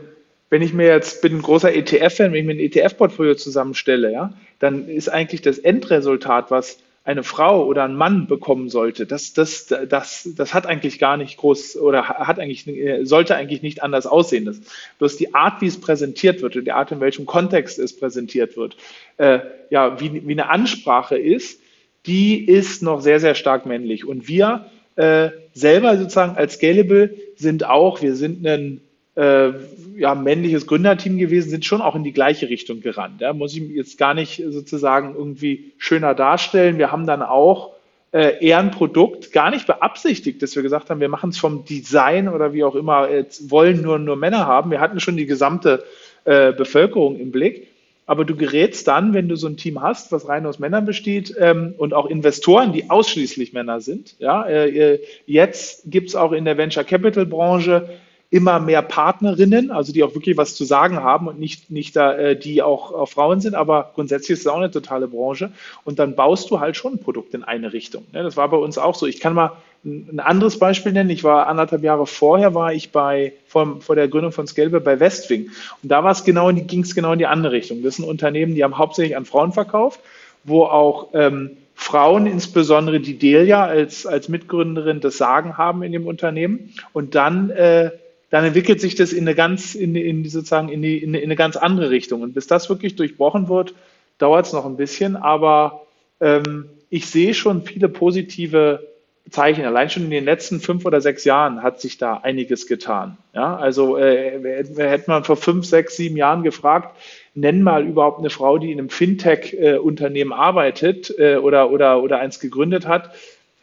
[0.51, 4.35] wenn ich mir jetzt, bin ein großer ETF-Fan, wenn ich mir ein ETF-Portfolio zusammenstelle, ja,
[4.61, 9.67] dann ist eigentlich das Endresultat, was eine Frau oder ein Mann bekommen sollte, das, das,
[9.67, 12.65] das, das hat eigentlich gar nicht groß oder hat eigentlich,
[13.03, 14.45] sollte eigentlich nicht anders aussehen.
[14.45, 14.61] Das,
[14.99, 18.57] bloß die Art, wie es präsentiert wird und die Art, in welchem Kontext es präsentiert
[18.57, 18.77] wird,
[19.17, 21.61] äh, ja, wie, wie eine Ansprache ist,
[22.07, 24.05] die ist noch sehr, sehr stark männlich.
[24.05, 28.81] Und wir äh, selber sozusagen als Scalable sind auch, wir sind ein
[29.15, 29.51] äh,
[29.97, 33.21] ja, männliches Gründerteam gewesen, sind schon auch in die gleiche Richtung gerannt.
[33.21, 33.33] Ja.
[33.33, 36.79] Muss ich jetzt gar nicht sozusagen irgendwie schöner darstellen.
[36.79, 37.73] Wir haben dann auch
[38.13, 41.65] äh, eher ein Produkt gar nicht beabsichtigt, dass wir gesagt haben, wir machen es vom
[41.65, 44.71] Design oder wie auch immer, jetzt wollen nur, nur Männer haben.
[44.71, 45.85] Wir hatten schon die gesamte
[46.25, 47.69] äh, Bevölkerung im Blick.
[48.05, 51.35] Aber du gerätst dann, wenn du so ein Team hast, was rein aus Männern besteht
[51.39, 54.17] ähm, und auch Investoren, die ausschließlich Männer sind.
[54.19, 57.89] Ja, äh, jetzt gibt es auch in der Venture Capital Branche
[58.33, 62.15] immer mehr Partnerinnen, also die auch wirklich was zu sagen haben und nicht, nicht da,
[62.15, 65.53] äh, die auch, auch Frauen sind, aber grundsätzlich ist es auch eine totale Branche.
[65.85, 68.07] Und dann baust du halt schon ein Produkt in eine Richtung.
[68.13, 69.07] Ja, das war bei uns auch so.
[69.07, 69.53] Ich kann mal
[69.85, 71.11] ein anderes Beispiel nennen.
[71.11, 74.99] Ich war anderthalb Jahre vorher, war ich bei, vor, vor der Gründung von Scalable bei
[74.99, 75.51] Westwing.
[75.83, 77.83] Und da war es genau, ging es genau in die andere Richtung.
[77.83, 80.01] Das sind Unternehmen, die haben hauptsächlich an Frauen verkauft,
[80.45, 86.07] wo auch ähm, Frauen, insbesondere die Delia als, als Mitgründerin, das Sagen haben in dem
[86.07, 86.73] Unternehmen.
[86.95, 87.91] Und dann äh,
[88.33, 91.59] dann entwickelt sich das in eine ganz, in, in sozusagen in, die, in, eine ganz
[91.59, 92.23] andere Richtung.
[92.23, 93.75] Und bis das wirklich durchbrochen wird,
[94.17, 95.17] dauert es noch ein bisschen.
[95.17, 95.83] Aber
[96.19, 98.89] ähm, ich sehe schon viele positive
[99.29, 99.67] Zeichen.
[99.67, 103.19] Allein schon in den letzten fünf oder sechs Jahren hat sich da einiges getan.
[103.35, 106.97] Ja, also äh, hätte man vor fünf, sechs, sieben Jahren gefragt,
[107.35, 112.41] nenn mal überhaupt eine Frau, die in einem Fintech-Unternehmen arbeitet äh, oder, oder, oder eins
[112.41, 113.11] gegründet hat,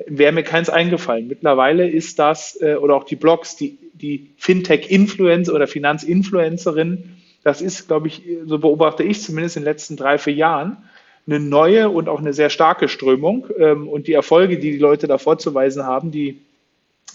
[0.06, 1.28] wäre mir keins eingefallen.
[1.28, 7.88] Mittlerweile ist das, äh, oder auch die Blogs, die, die Fintech-Influencer oder Finanzinfluencerin, das ist,
[7.88, 10.78] glaube ich, so beobachte ich zumindest in den letzten drei, vier Jahren,
[11.26, 13.48] eine neue und auch eine sehr starke Strömung.
[13.58, 16.42] Ähm, und die Erfolge, die die Leute da vorzuweisen haben, die,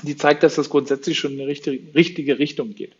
[0.02, 2.92] die zeigt, dass das grundsätzlich schon in eine richtige, richtige Richtung geht.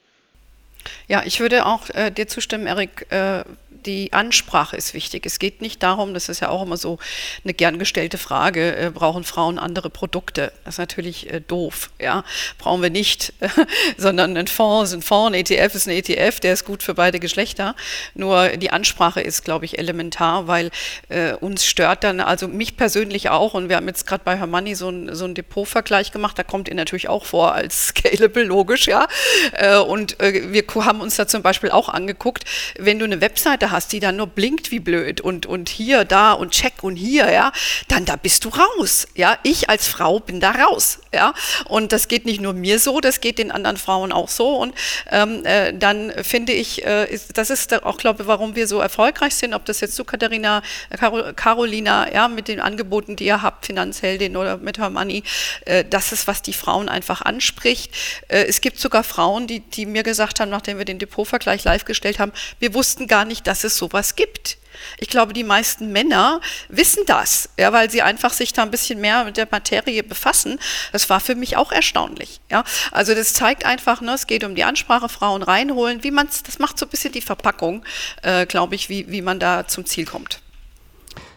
[1.08, 3.06] Ja, ich würde auch äh, dir zustimmen, Erik.
[3.10, 3.44] Äh,
[3.86, 5.26] die Ansprache ist wichtig.
[5.26, 6.98] Es geht nicht darum, das ist ja auch immer so
[7.44, 10.52] eine gern gestellte Frage, äh, brauchen Frauen andere Produkte?
[10.64, 12.24] Das ist natürlich äh, doof, ja.
[12.58, 13.32] Brauchen wir nicht,
[13.96, 16.94] sondern ein Fonds ist ein Fonds, ein ETF ist ein ETF, der ist gut für
[16.94, 17.74] beide Geschlechter.
[18.14, 20.70] Nur die Ansprache ist, glaube ich, elementar, weil
[21.08, 24.74] äh, uns stört dann, also mich persönlich auch, und wir haben jetzt gerade bei Hermanni
[24.74, 28.86] so, ein, so einen Depotvergleich gemacht, da kommt ihr natürlich auch vor als scalable, logisch,
[28.86, 29.06] ja.
[29.52, 32.44] Äh, und äh, wir haben uns da zum Beispiel auch angeguckt,
[32.78, 36.32] wenn du eine Webseite hast, die dann nur blinkt wie blöd und, und hier, da
[36.32, 37.52] und check und hier, ja,
[37.88, 39.06] dann da bist du raus.
[39.14, 41.00] Ja, ich als Frau bin da raus.
[41.12, 41.32] Ja,
[41.66, 44.56] und das geht nicht nur mir so, das geht den anderen Frauen auch so.
[44.56, 44.74] Und
[45.10, 48.80] ähm, äh, dann finde ich, äh, ist, das ist auch, glaube ich, warum wir so
[48.80, 50.62] erfolgreich sind, ob das jetzt du, Katharina,
[50.98, 55.22] Caro, Carolina, ja, mit den Angeboten, die ihr habt, Finanzheldin oder mit Her Money,
[55.66, 57.92] äh, das ist, was die Frauen einfach anspricht.
[58.28, 61.84] Äh, es gibt sogar Frauen, die, die mir gesagt haben, nachdem wir den Depotvergleich live
[61.84, 64.58] gestellt haben, wir wussten gar nicht, dass es sowas gibt.
[64.98, 69.00] Ich glaube, die meisten Männer wissen das, ja, weil sie einfach sich da ein bisschen
[69.00, 70.58] mehr mit der Materie befassen.
[70.92, 72.40] Das war für mich auch erstaunlich.
[72.50, 72.64] Ja.
[72.90, 76.58] Also das zeigt einfach, ne, es geht um die Ansprache, Frauen reinholen, wie man das
[76.58, 77.84] macht so ein bisschen die Verpackung,
[78.22, 80.40] äh, glaube ich, wie, wie man da zum Ziel kommt.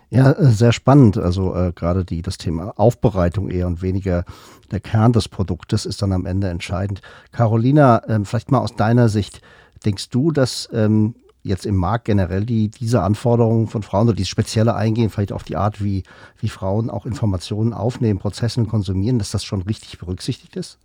[0.09, 1.17] Ja, äh, sehr spannend.
[1.17, 4.23] Also äh, gerade die das Thema Aufbereitung eher und weniger
[4.71, 7.01] der Kern des Produktes ist dann am Ende entscheidend.
[7.31, 9.41] Carolina, äh, vielleicht mal aus deiner Sicht,
[9.85, 14.29] denkst du, dass ähm, jetzt im Markt generell die, diese Anforderungen von Frauen oder dieses
[14.29, 16.03] spezielle Eingehen, vielleicht auf die Art, wie,
[16.39, 20.77] wie Frauen auch Informationen aufnehmen, Prozessen konsumieren, dass das schon richtig berücksichtigt ist?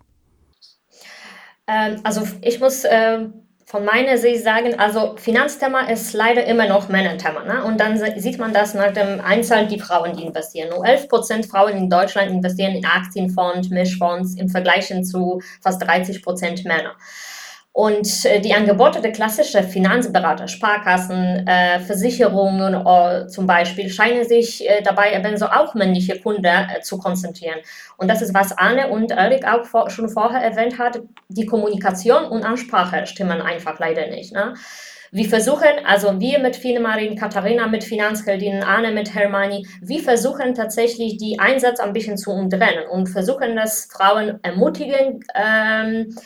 [1.66, 2.84] Ähm, also ich muss
[3.72, 7.42] von meiner Sicht sagen, also Finanzthema ist leider immer noch Männerthema.
[7.44, 7.64] Ne?
[7.64, 10.68] Und dann sieht man das nach dem Einzahl die Frauen, die investieren.
[10.68, 16.22] Nur 11 Prozent Frauen in Deutschland investieren in Aktienfonds, Mischfonds im Vergleich zu fast 30
[16.22, 16.96] Prozent Männer.
[17.74, 24.68] Und äh, die Angebote der klassischen Finanzberater, Sparkassen, äh, Versicherungen äh, zum Beispiel, scheinen sich
[24.68, 27.60] äh, dabei ebenso auch männliche Kunden äh, zu konzentrieren.
[27.96, 32.24] Und das ist, was Anne und Erik auch vor, schon vorher erwähnt hat, die Kommunikation
[32.24, 34.34] und Ansprache stimmen einfach leider nicht.
[34.34, 34.52] Ne?
[35.14, 41.16] Wir versuchen, also wir mit Finemarin, Katharina mit Finanzheldin, Anne mit Hermani, wir versuchen tatsächlich
[41.16, 46.16] die Einsätze ein bisschen zu umdrehen und versuchen, dass Frauen ermutigen, ähm,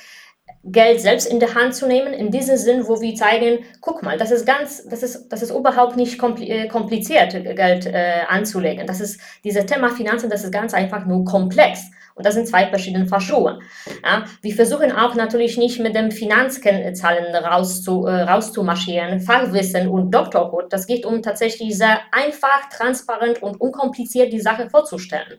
[0.68, 4.18] Geld selbst in der Hand zu nehmen, in diesem Sinn, wo wir zeigen, guck mal,
[4.18, 8.86] das ist ganz, das ist, das ist überhaupt nicht äh, kompliziert, Geld äh, anzulegen.
[8.86, 11.90] Das ist, dieses Thema Finanzen, das ist ganz einfach nur komplex.
[12.16, 13.20] Und das sind zwei verschiedene Paar.
[13.26, 20.72] Ja, wir versuchen auch natürlich nicht mit den Finanzkennzahlen rauszu, äh, rauszumarschieren, Fachwissen und Doktorhut.
[20.72, 25.38] Das geht um tatsächlich sehr einfach, transparent und unkompliziert die Sache vorzustellen.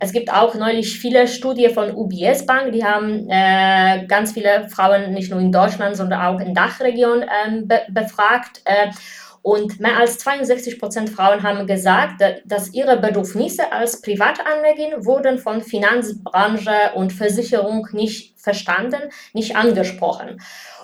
[0.00, 5.12] Es gibt auch neulich viele Studien von UBS Bank, die haben äh, ganz viele Frauen
[5.12, 8.60] nicht nur in Deutschland, sondern auch in Dachregion äh, be befragt.
[9.42, 15.62] Und mehr als 62 Prozent Frauen haben gesagt, dass ihre Bedürfnisse als Privatanlegerin wurden von
[15.62, 20.40] Finanzbranche und Versicherung nicht verstanden, nicht angesprochen.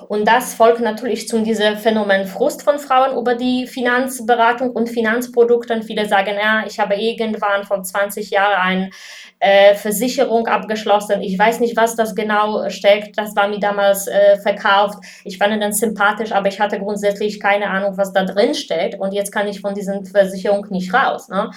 [0.08, 5.82] Und das folgt natürlich zu diesem Phänomen Frust von Frauen über die Finanzberatung und Finanzprodukte.
[5.82, 8.90] Viele sagen, ja, ich habe irgendwann vor 20 Jahren ein
[9.40, 11.20] äh, Versicherung abgeschlossen.
[11.22, 13.18] Ich weiß nicht, was das genau steckt.
[13.18, 14.98] Das war mir damals äh, verkauft.
[15.24, 18.98] Ich fand den sympathisch, aber ich hatte grundsätzlich keine Ahnung, was da drin steht.
[18.98, 21.28] Und jetzt kann ich von dieser Versicherung nicht raus.
[21.28, 21.50] Ne?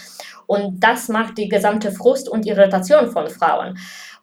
[0.47, 3.77] Und das macht die gesamte Frust und Irritation von Frauen.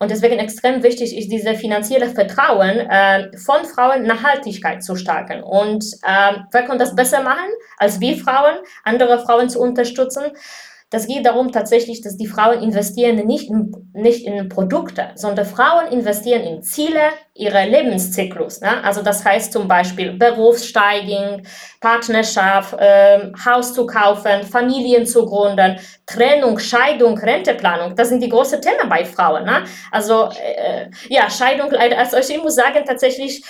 [0.04, 5.42] Und deswegen extrem wichtig ist, diese finanzielle Vertrauen äh, von Frauen Nachhaltigkeit zu stärken.
[5.42, 10.24] Und äh, wer kann das besser machen, als wir Frauen, andere Frauen zu unterstützen?
[10.94, 15.88] Das geht darum tatsächlich, dass die Frauen investieren nicht in, nicht in Produkte, sondern Frauen
[15.88, 17.00] investieren in Ziele,
[17.34, 18.60] ihrer Lebenszyklus.
[18.60, 18.80] Ne?
[18.84, 21.42] Also das heißt zum Beispiel Berufssteigung,
[21.80, 27.96] Partnerschaft, äh, Haus zu kaufen, Familien zu gründen, Trennung, Scheidung, Renteplanung.
[27.96, 29.46] Das sind die großen Themen bei Frauen.
[29.46, 29.64] Ne?
[29.90, 31.98] Also äh, ja, Scheidung leider.
[31.98, 33.42] Also ich muss sagen tatsächlich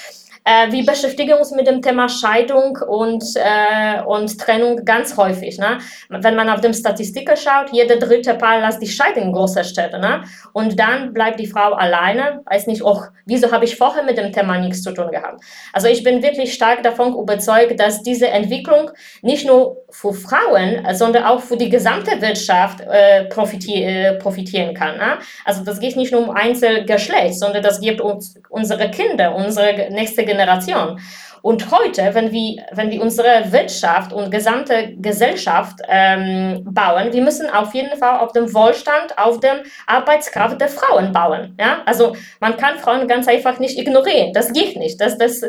[0.45, 5.59] äh, wir beschäftigen uns mit dem Thema Scheidung und, äh, und Trennung ganz häufig.
[5.59, 5.79] Ne?
[6.11, 9.99] Wenn man auf den Statistiken schaut, jeder dritte Paar lässt die Scheidung in großer Städte.
[9.99, 10.23] Ne?
[10.53, 14.33] Und dann bleibt die Frau alleine, weiß nicht, oh, wieso habe ich vorher mit dem
[14.33, 15.43] Thema nichts zu tun gehabt.
[15.73, 18.91] Also ich bin wirklich stark davon überzeugt, dass diese Entwicklung
[19.23, 24.99] nicht nur für Frauen, sondern auch für die gesamte Wirtschaft äh, profitier äh, profitieren kann.
[24.99, 25.19] Ne?
[25.47, 30.25] Also das geht nicht nur um Einzelgeschlecht, sondern das gibt uns unsere Kinder, unsere nächste
[30.25, 31.01] Generation Generation.
[31.43, 37.51] Und heute, wenn wir, wenn wir unsere Wirtschaft und gesamte Gesellschaft ähm, bauen, wir müssen
[37.51, 41.55] auf jeden Fall auf dem Wohlstand, auf dem Arbeitskraft der Frauen bauen.
[41.61, 41.83] Ja?
[41.85, 44.33] Also man kann Frauen ganz einfach nicht ignorieren.
[44.33, 44.99] Das geht nicht.
[45.03, 45.43] Das, das,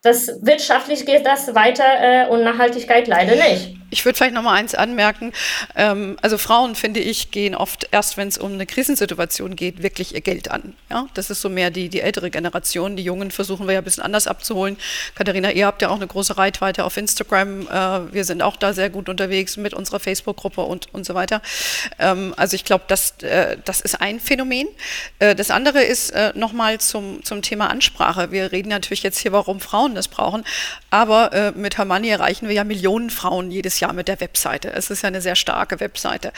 [0.00, 3.76] das wirtschaftlich geht das weiter äh, und Nachhaltigkeit leider nicht.
[3.90, 5.32] Ich würde vielleicht noch mal eins anmerken.
[5.76, 10.14] Ähm, also Frauen, finde ich, gehen oft erst, wenn es um eine Krisensituation geht, wirklich
[10.14, 10.74] ihr Geld an.
[10.90, 11.06] Ja?
[11.14, 12.96] Das ist so mehr die, die ältere Generation.
[12.96, 14.76] Die Jungen versuchen wir ja ein bisschen anders abzuholen.
[15.14, 17.68] Katharina, ihr habt ja auch eine große Reichweite auf Instagram.
[17.68, 21.40] Äh, wir sind auch da sehr gut unterwegs mit unserer Facebook-Gruppe und, und so weiter.
[21.98, 24.66] Ähm, also ich glaube, das, äh, das ist ein Phänomen.
[25.18, 28.30] Äh, das andere ist äh, nochmal zum, zum Thema Ansprache.
[28.30, 30.44] Wir reden natürlich jetzt hier, warum Frauen das brauchen.
[30.90, 34.72] Aber mit Hermanni erreichen wir ja Millionen Frauen jedes Jahr Jahr mit der Webseite.
[34.72, 36.32] Es ist ja eine sehr starke Webseite.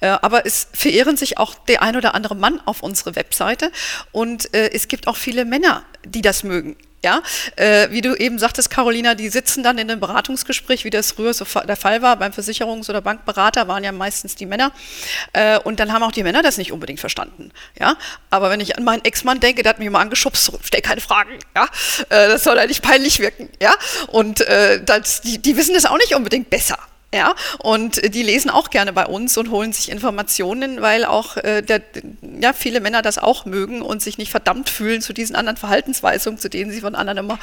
[0.00, 3.70] Äh, aber es verehren sich auch der ein oder andere Mann auf unsere Webseite
[4.12, 6.76] und äh, es gibt auch viele Männer, die das mögen.
[7.04, 7.20] Ja,
[7.56, 11.34] äh, wie du eben sagtest, Carolina, die sitzen dann in einem Beratungsgespräch, wie das früher
[11.34, 12.16] so der Fall war.
[12.16, 14.70] Beim Versicherungs- oder Bankberater waren ja meistens die Männer.
[15.32, 17.50] Äh, und dann haben auch die Männer das nicht unbedingt verstanden.
[17.78, 17.96] Ja,
[18.30, 21.38] aber wenn ich an meinen Ex-Mann denke, der hat mich immer angeschubst, stell keine Fragen.
[21.56, 21.64] Ja,
[22.08, 23.48] äh, das soll ja nicht peinlich wirken.
[23.60, 23.74] Ja,
[24.08, 26.78] und äh, das, die, die wissen das auch nicht unbedingt besser.
[27.14, 31.60] Ja, und die lesen auch gerne bei uns und holen sich Informationen, weil auch äh,
[31.60, 31.82] der,
[32.40, 36.38] ja, viele Männer das auch mögen und sich nicht verdammt fühlen zu diesen anderen Verhaltensweisungen,
[36.38, 37.38] zu denen sie von anderen immer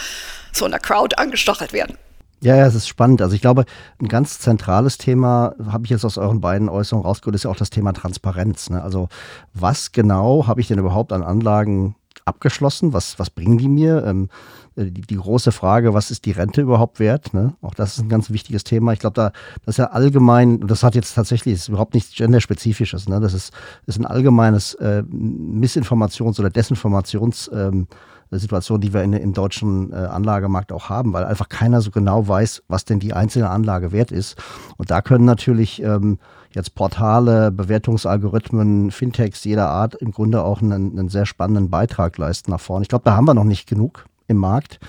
[0.52, 1.98] so in der Crowd angestachelt werden.
[2.42, 3.22] Ja, ja, es ist spannend.
[3.22, 3.66] Also ich glaube,
[4.02, 7.56] ein ganz zentrales Thema, habe ich jetzt aus euren beiden Äußerungen rausgeholt, ist ja auch
[7.56, 8.70] das Thema Transparenz.
[8.70, 8.82] Ne?
[8.82, 9.10] Also
[9.54, 12.94] was genau habe ich denn überhaupt an Anlagen abgeschlossen?
[12.94, 14.04] Was, was bringen die mir?
[14.06, 17.34] Ähm, äh, die, die, große Frage, was ist die Rente überhaupt wert?
[17.34, 17.54] Ne?
[17.62, 18.94] Auch das ist ein ganz wichtiges Thema.
[18.94, 19.32] Ich glaube, da
[19.65, 23.10] das ist ja allgemein, das hat jetzt tatsächlich ist überhaupt nichts genderspezifisches.
[23.10, 23.20] Ne?
[23.20, 23.54] Das ist,
[23.86, 27.88] ist ein allgemeines äh, Missinformations- oder Desinformations- ähm,
[28.32, 32.62] die wir in, im deutschen äh, Anlagemarkt auch haben, weil einfach keiner so genau weiß,
[32.68, 34.38] was denn die einzelne Anlage wert ist.
[34.78, 36.20] Und da können natürlich ähm,
[36.54, 42.52] jetzt Portale, Bewertungsalgorithmen, Fintechs jeder Art im Grunde auch einen, einen sehr spannenden Beitrag leisten
[42.52, 42.84] nach vorne.
[42.84, 44.80] Ich glaube, da haben wir noch nicht genug im Markt.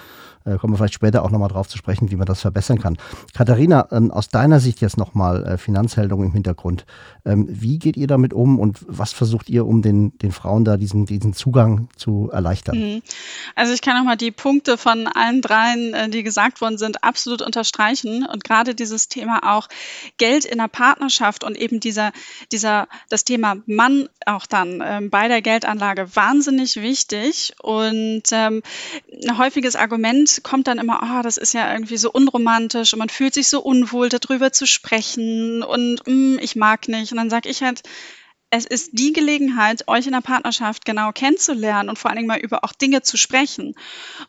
[0.50, 2.98] Äh, kommen wir vielleicht später auch nochmal drauf zu sprechen, wie man das verbessern kann.
[3.34, 6.84] Katharina, ähm, aus deiner Sicht jetzt nochmal äh, Finanzheldung im Hintergrund.
[7.24, 10.76] Ähm, wie geht ihr damit um und was versucht ihr, um den, den Frauen da
[10.76, 12.78] diesen, diesen Zugang zu erleichtern?
[12.78, 13.02] Mhm.
[13.54, 17.42] Also ich kann nochmal die Punkte von allen dreien, äh, die gesagt worden sind, absolut
[17.42, 18.26] unterstreichen.
[18.26, 19.68] Und gerade dieses Thema auch
[20.16, 22.12] Geld in der Partnerschaft und eben dieser,
[22.50, 27.54] dieser, das Thema Mann auch dann ähm, bei der Geldanlage wahnsinnig wichtig.
[27.62, 28.62] Und ein
[29.38, 33.34] häufiges Argument kommt dann immer, oh, das ist ja irgendwie so unromantisch und man fühlt
[33.34, 37.12] sich so unwohl, darüber zu sprechen und mm, ich mag nicht.
[37.12, 37.82] Und dann sage ich halt,
[38.50, 42.40] es ist die Gelegenheit, euch in der Partnerschaft genau kennenzulernen und vor allen Dingen mal
[42.40, 43.74] über auch Dinge zu sprechen.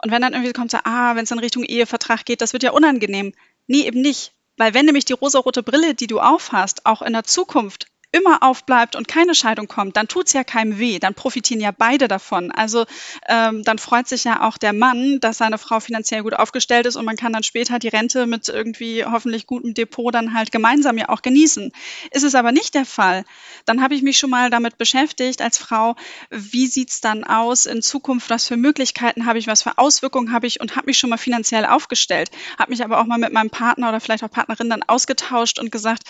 [0.04, 2.64] Und wenn dann irgendwie kommt, so, ah, wenn es in Richtung Ehevertrag geht, das wird
[2.64, 3.34] ja unangenehm.
[3.68, 4.34] Nee, eben nicht.
[4.58, 8.96] Weil wenn nämlich die rosarote Brille, die du aufhast, auch in der Zukunft immer aufbleibt
[8.96, 12.52] und keine Scheidung kommt, dann tut's ja keinem weh, dann profitieren ja beide davon.
[12.52, 12.86] Also
[13.28, 16.98] ähm, dann freut sich ja auch der Mann, dass seine Frau finanziell gut aufgestellt ist
[16.98, 20.98] und man kann dann später die Rente mit irgendwie hoffentlich gutem Depot dann halt gemeinsam
[20.98, 21.72] ja auch genießen.
[22.12, 23.24] Ist es aber nicht der Fall,
[23.66, 25.96] dann habe ich mich schon mal damit beschäftigt als Frau,
[26.30, 30.48] wie sieht's dann aus in Zukunft, was für Möglichkeiten habe ich, was für Auswirkungen habe
[30.48, 33.50] ich und habe mich schon mal finanziell aufgestellt, habe mich aber auch mal mit meinem
[33.50, 36.04] Partner oder vielleicht auch Partnerin dann ausgetauscht und gesagt,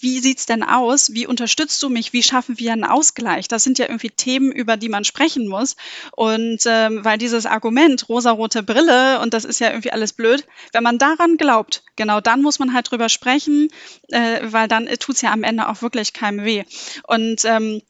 [0.00, 1.12] wie sieht's denn aus?
[1.12, 2.12] Wie unterstützt du mich?
[2.12, 3.48] Wie schaffen wir einen Ausgleich?
[3.48, 5.76] Das sind ja irgendwie Themen, über die man sprechen muss.
[6.12, 10.82] Und ähm, weil dieses Argument, rosarote Brille, und das ist ja irgendwie alles blöd, wenn
[10.82, 13.68] man daran glaubt, genau dann muss man halt drüber sprechen,
[14.08, 16.64] äh, weil dann tut's ja am Ende auch wirklich keinem weh.
[17.06, 17.82] Und ähm,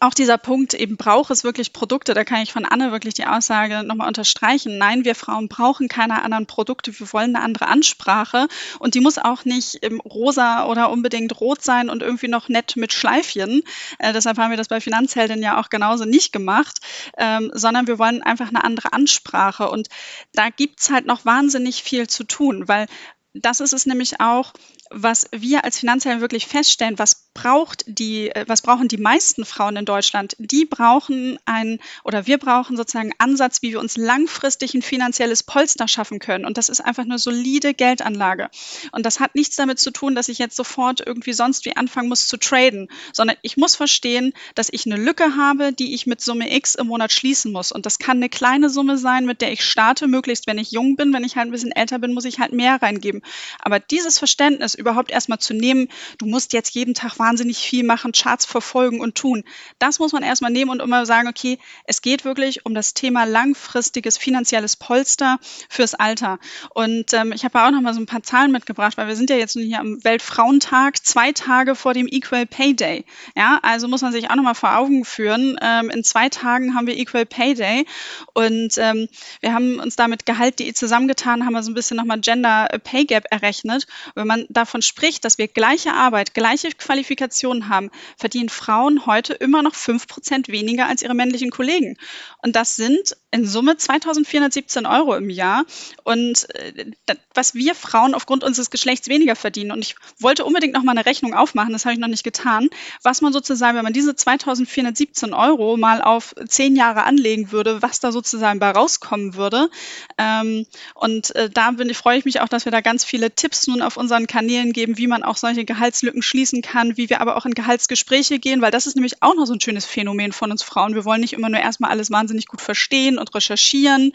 [0.00, 3.26] auch dieser Punkt, eben braucht es wirklich Produkte, da kann ich von Anne wirklich die
[3.26, 4.78] Aussage nochmal unterstreichen.
[4.78, 8.48] Nein, wir Frauen brauchen keine anderen Produkte, wir wollen eine andere Ansprache
[8.80, 12.92] und die muss auch nicht rosa oder unbedingt rot sein und irgendwie noch nett mit
[12.92, 13.62] Schleifchen.
[13.98, 16.80] Äh, deshalb haben wir das bei Finanzheldin ja auch genauso nicht gemacht,
[17.16, 19.88] ähm, sondern wir wollen einfach eine andere Ansprache und
[20.32, 22.86] da gibt's halt noch wahnsinnig viel zu tun, weil
[23.34, 24.52] das ist es nämlich auch,
[24.90, 29.76] was wir als Finanzhelden wirklich feststellen, was braucht die, äh, was brauchen die meisten Frauen
[29.76, 30.36] in Deutschland?
[30.38, 35.42] Die brauchen ein oder wir brauchen sozusagen einen Ansatz, wie wir uns langfristig ein finanzielles
[35.42, 36.44] Polster schaffen können.
[36.44, 38.50] Und das ist einfach eine solide Geldanlage.
[38.92, 42.08] Und das hat nichts damit zu tun, dass ich jetzt sofort irgendwie sonst wie anfangen
[42.08, 46.20] muss zu traden, sondern ich muss verstehen, dass ich eine Lücke habe, die ich mit
[46.20, 47.72] Summe X im Monat schließen muss.
[47.72, 50.96] Und das kann eine kleine Summe sein, mit der ich starte, möglichst wenn ich jung
[50.96, 51.12] bin.
[51.12, 53.22] Wenn ich halt ein bisschen älter bin, muss ich halt mehr reingeben.
[53.60, 58.12] Aber dieses Verständnis überhaupt erstmal zu nehmen, du musst jetzt jeden Tag wahnsinnig viel machen,
[58.12, 59.44] Charts verfolgen und tun.
[59.78, 63.24] Das muss man erstmal nehmen und immer sagen, okay, es geht wirklich um das Thema
[63.24, 66.38] langfristiges finanzielles Polster fürs Alter.
[66.70, 69.30] Und ähm, ich habe auch noch mal so ein paar Zahlen mitgebracht, weil wir sind
[69.30, 73.04] ja jetzt hier am Weltfrauentag, zwei Tage vor dem Equal Pay Day.
[73.36, 75.56] Ja, also muss man sich auch noch mal vor Augen führen.
[75.60, 77.86] Ähm, in zwei Tagen haben wir Equal Pay Day
[78.32, 79.08] und ähm,
[79.40, 83.24] wir haben uns damit Gehalt.de zusammengetan, haben wir so ein bisschen nochmal Gender Pay Gap
[83.30, 83.86] errechnet.
[84.14, 89.62] Wenn man davon spricht, dass wir gleiche Arbeit, gleiche Qualifikationen haben, verdienen Frauen heute immer
[89.62, 91.98] noch fünf Prozent weniger als ihre männlichen Kollegen.
[92.42, 95.64] Und das sind in Summe 2417 Euro im Jahr.
[96.04, 96.92] Und äh,
[97.34, 99.72] was wir Frauen aufgrund unseres Geschlechts weniger verdienen.
[99.72, 102.68] Und ich wollte unbedingt noch mal eine Rechnung aufmachen, das habe ich noch nicht getan,
[103.02, 108.00] was man sozusagen, wenn man diese 2417 Euro mal auf zehn Jahre anlegen würde, was
[108.00, 109.68] da sozusagen bei rauskommen würde.
[110.16, 113.66] Ähm, und äh, da bin, freue ich mich auch, dass wir da ganz viele Tipps
[113.66, 117.36] nun auf unseren Kanälen geben, wie man auch solche Gehaltslücken schließen kann, wie wir aber
[117.36, 120.50] auch in Gehaltsgespräche gehen, weil das ist nämlich auch noch so ein schönes Phänomen von
[120.50, 120.94] uns Frauen.
[120.94, 124.12] Wir wollen nicht immer nur erstmal alles wahnsinnig gut verstehen und recherchieren.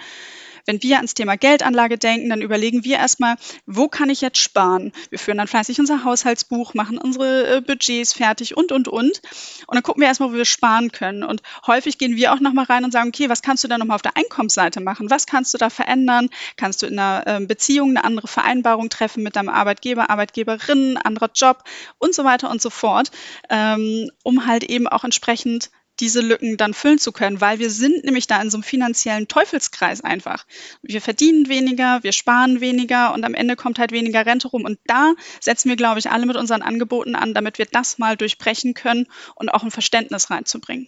[0.66, 4.92] Wenn wir ans Thema Geldanlage denken, dann überlegen wir erstmal, wo kann ich jetzt sparen?
[5.10, 9.22] Wir führen dann fleißig unser Haushaltsbuch, machen unsere äh, Budgets fertig und, und, und.
[9.68, 11.24] Und dann gucken wir erstmal, wo wir sparen können.
[11.24, 13.96] Und häufig gehen wir auch nochmal rein und sagen, okay, was kannst du da nochmal
[13.96, 15.10] auf der Einkommensseite machen?
[15.10, 16.30] Was kannst du da verändern?
[16.56, 21.30] Kannst du in einer ähm, Beziehung eine andere Vereinbarung treffen mit deinem Arbeitgeber, Arbeitgeberin, anderer
[21.34, 21.64] Job
[21.98, 23.12] und so weiter und so fort,
[23.50, 28.04] ähm, um halt eben auch entsprechend diese Lücken dann füllen zu können, weil wir sind
[28.04, 30.46] nämlich da in so einem finanziellen Teufelskreis einfach.
[30.82, 34.66] Wir verdienen weniger, wir sparen weniger und am Ende kommt halt weniger Rente rum.
[34.66, 38.18] Und da setzen wir, glaube ich, alle mit unseren Angeboten an, damit wir das mal
[38.18, 40.88] durchbrechen können und auch ein Verständnis reinzubringen.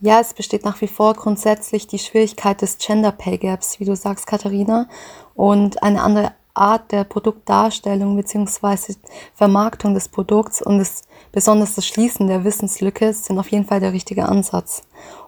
[0.00, 3.96] Ja, es besteht nach wie vor grundsätzlich die Schwierigkeit des Gender Pay Gaps, wie du
[3.96, 4.88] sagst, Katharina.
[5.34, 8.94] Und eine andere Art der Produktdarstellung bzw.
[9.34, 13.92] Vermarktung des Produkts und das, besonders das Schließen der Wissenslücke sind auf jeden Fall der
[13.92, 14.82] richtige Ansatz.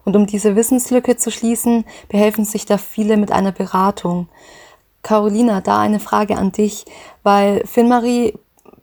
[0.04, 4.28] Und um diese Wissenslücke zu schließen, behelfen sich da viele mit einer Beratung.
[5.02, 6.84] Carolina, da eine Frage an dich,
[7.22, 8.34] weil Finmarie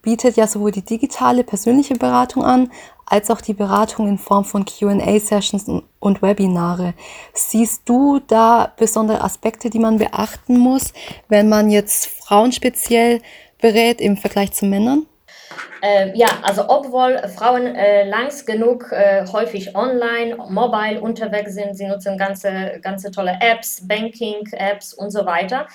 [0.02, 2.72] bietet ja sowohl die digitale persönliche Beratung an,
[3.06, 6.94] als auch die Beratung in Form von QA-Sessions und Webinare.
[7.34, 10.94] Siehst du da besondere Aspekte, die man beachten muss,
[11.28, 13.22] wenn man jetzt Frauen speziell
[13.60, 15.06] berät im Vergleich zu Männern?
[15.82, 21.86] Äh, ja, also obwohl Frauen äh, langs genug äh, häufig online, mobile unterwegs sind, sie
[21.86, 25.68] nutzen ganze, ganze tolle Apps, Banking-Apps und so weiter,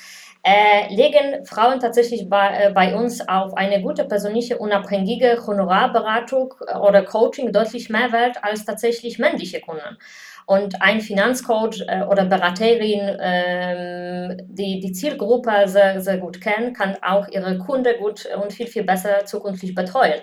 [0.43, 6.77] äh, legen Frauen tatsächlich bei, äh, bei uns auf eine gute persönliche, unabhängige Honorarberatung äh,
[6.77, 9.99] oder Coaching deutlich mehr Wert als tatsächlich männliche Kunden.
[10.47, 16.97] Und ein Finanzcoach äh, oder Beraterin, ähm, die die Zielgruppe sehr, sehr gut kennt, kann
[17.03, 20.21] auch ihre Kunden gut und viel, viel besser zukünftig betreuen.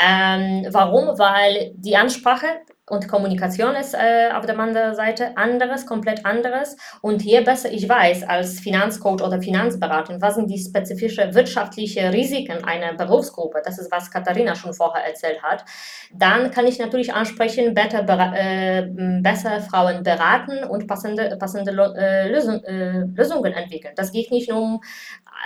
[0.00, 1.18] Ähm, warum?
[1.18, 2.46] Weil die Ansprache
[2.88, 6.76] und Kommunikation ist äh, auf der anderen Seite anderes, komplett anderes.
[7.02, 12.64] Und je besser ich weiß als Finanzcoach oder Finanzberater, was sind die spezifischen wirtschaftlichen Risiken
[12.64, 15.64] einer Berufsgruppe, das ist, was Katharina schon vorher erzählt hat,
[16.12, 18.88] dann kann ich natürlich ansprechen, better, äh,
[19.20, 23.94] besser Frauen beraten und passende, passende äh, Lösung, äh, Lösungen entwickeln.
[23.96, 24.80] Das geht nicht nur um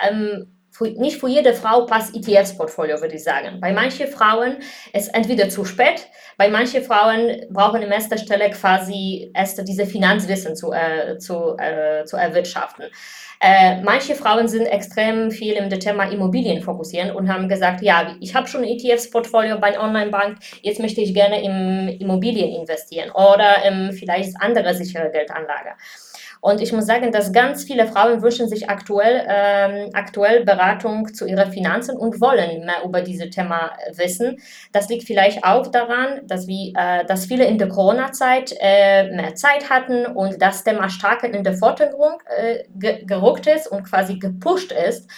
[0.07, 3.59] ähm, für, nicht für jede Frau passt ETFs-Portfolio, würde ich sagen.
[3.61, 4.57] Bei manchen Frauen
[4.91, 6.07] ist entweder zu spät,
[6.37, 12.05] bei manchen Frauen brauchen in erster Stelle quasi erst diese Finanzwissen zu, äh, zu, äh,
[12.05, 12.85] zu erwirtschaften.
[13.39, 18.33] Äh, manche Frauen sind extrem viel im Thema Immobilien fokussieren und haben gesagt, ja, ich
[18.33, 24.33] habe schon ETFs-Portfolio bei Online-Bank, jetzt möchte ich gerne in Immobilien investieren oder in vielleicht
[24.39, 25.71] andere sichere Geldanlage.
[26.43, 31.25] Und ich muss sagen, dass ganz viele Frauen wünschen sich aktuell, ähm, aktuell Beratung zu
[31.25, 34.41] ihren Finanzen und wollen mehr über dieses Thema wissen.
[34.73, 39.35] Das liegt vielleicht auch daran, dass, wir, äh, dass viele in der Corona-Zeit äh, mehr
[39.35, 42.65] Zeit hatten und das Thema stark in den Vordergrund äh,
[43.05, 45.09] gerückt ist und quasi gepusht ist.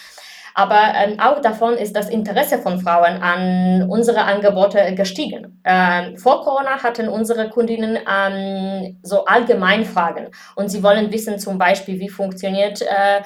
[0.58, 5.62] Aber ähm, auch davon ist das Interesse von Frauen an unsere Angebote gestiegen.
[5.66, 11.58] Ähm, vor Corona hatten unsere Kundinnen ähm, so allgemein Fragen und sie wollen wissen zum
[11.58, 13.22] Beispiel, wie funktioniert äh,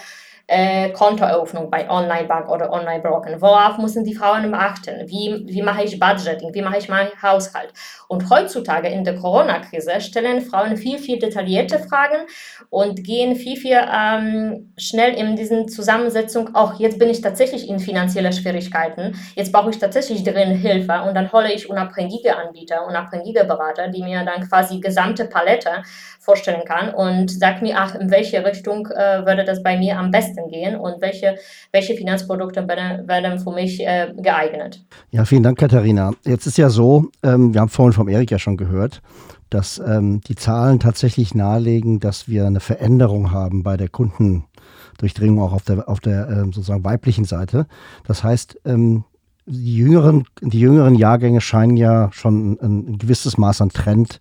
[0.49, 3.39] äh, Kontoeröffnung bei Online-Bank oder Online-Broken?
[3.39, 5.07] Worauf müssen die Frauen achten?
[5.07, 6.53] Wie, wie mache ich Budgeting?
[6.53, 7.71] Wie mache ich meinen Haushalt?
[8.07, 12.25] Und heutzutage in der Corona-Krise stellen Frauen viel, viel detaillierte Fragen
[12.69, 17.79] und gehen viel, viel ähm, schnell in diesen Zusammensetzung, auch jetzt bin ich tatsächlich in
[17.79, 23.43] finanzielle Schwierigkeiten, jetzt brauche ich tatsächlich drin Hilfe und dann hole ich unabhängige Anbieter, unabhängige
[23.43, 25.83] Berater, die mir dann quasi gesamte Palette
[26.19, 30.11] vorstellen kann und sagt mir, ach, in welche Richtung äh, würde das bei mir am
[30.11, 31.37] besten gehen und welche,
[31.71, 34.83] welche Finanzprodukte werden, werden für mich äh, geeignet.
[35.11, 36.11] Ja, vielen Dank, Katharina.
[36.25, 39.01] Jetzt ist ja so, ähm, wir haben vorhin vom Erik ja schon gehört,
[39.49, 45.53] dass ähm, die Zahlen tatsächlich nahelegen, dass wir eine Veränderung haben bei der Kundendurchdringung auch
[45.53, 47.65] auf der, auf der ähm, sozusagen weiblichen Seite.
[48.05, 49.05] Das heißt, ähm,
[49.45, 54.19] die jüngeren, die jüngeren Jahrgänge scheinen ja schon ein, ein gewisses Maß an Trend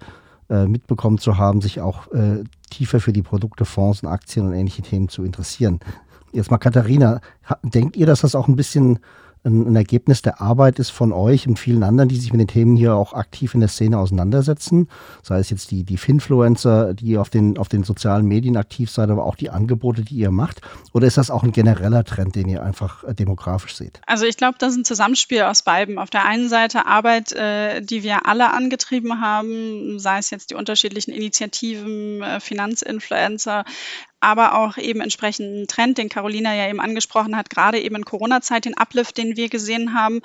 [0.51, 4.55] äh, mitbekommen zu haben, sich auch äh, tiefer für die Produkte, Fonds und Aktien und
[4.55, 5.80] ähnliche Themen zu interessieren.
[6.32, 7.20] Jetzt mal Katharina,
[7.62, 8.99] denkt ihr, dass das auch ein bisschen
[9.45, 12.49] ein, ein, Ergebnis der Arbeit ist von euch und vielen anderen, die sich mit den
[12.49, 14.89] Themen hier auch aktiv in der Szene auseinandersetzen.
[15.22, 19.11] Sei es jetzt die, die Finfluencer, die auf den, auf den sozialen Medien aktiv seid,
[19.11, 20.61] aber auch die Angebote, die ihr macht.
[20.93, 24.01] Oder ist das auch ein genereller Trend, den ihr einfach äh, demografisch seht?
[24.07, 25.99] Also ich glaube, das ist ein Zusammenspiel aus beiden.
[25.99, 30.55] Auf der einen Seite Arbeit, äh, die wir alle angetrieben haben, sei es jetzt die
[30.55, 33.64] unterschiedlichen Initiativen, äh, Finanzinfluencer,
[34.20, 38.64] aber auch eben entsprechenden Trend, den Carolina ja eben angesprochen hat, gerade eben in Corona-Zeit,
[38.64, 40.20] den Uplift, den wir gesehen haben.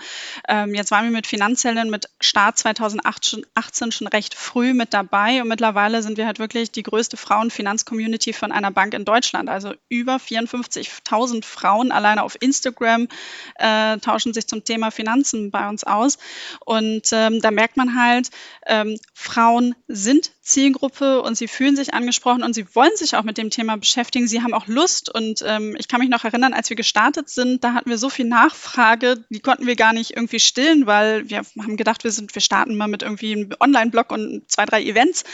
[0.47, 5.47] Ähm, jetzt waren wir mit Finanzzellen mit Start 2018 schon recht früh mit dabei und
[5.47, 9.49] mittlerweile sind wir halt wirklich die größte Frauenfinanz-Community von einer Bank in Deutschland.
[9.49, 13.07] Also über 54.000 Frauen alleine auf Instagram
[13.55, 16.17] äh, tauschen sich zum Thema Finanzen bei uns aus.
[16.65, 18.29] Und ähm, da merkt man halt,
[18.65, 23.37] ähm, Frauen sind Zielgruppe und sie fühlen sich angesprochen und sie wollen sich auch mit
[23.37, 24.27] dem Thema beschäftigen.
[24.27, 27.65] Sie haben auch Lust und ähm, ich kann mich noch erinnern, als wir gestartet sind,
[27.65, 31.39] da hatten wir so viel Nachfrage, die konnten wir gar nicht irgendwie stillen, weil wir
[31.39, 35.25] haben gedacht, wir sind, wir starten mal mit irgendwie einem Online-Blog und zwei, drei Events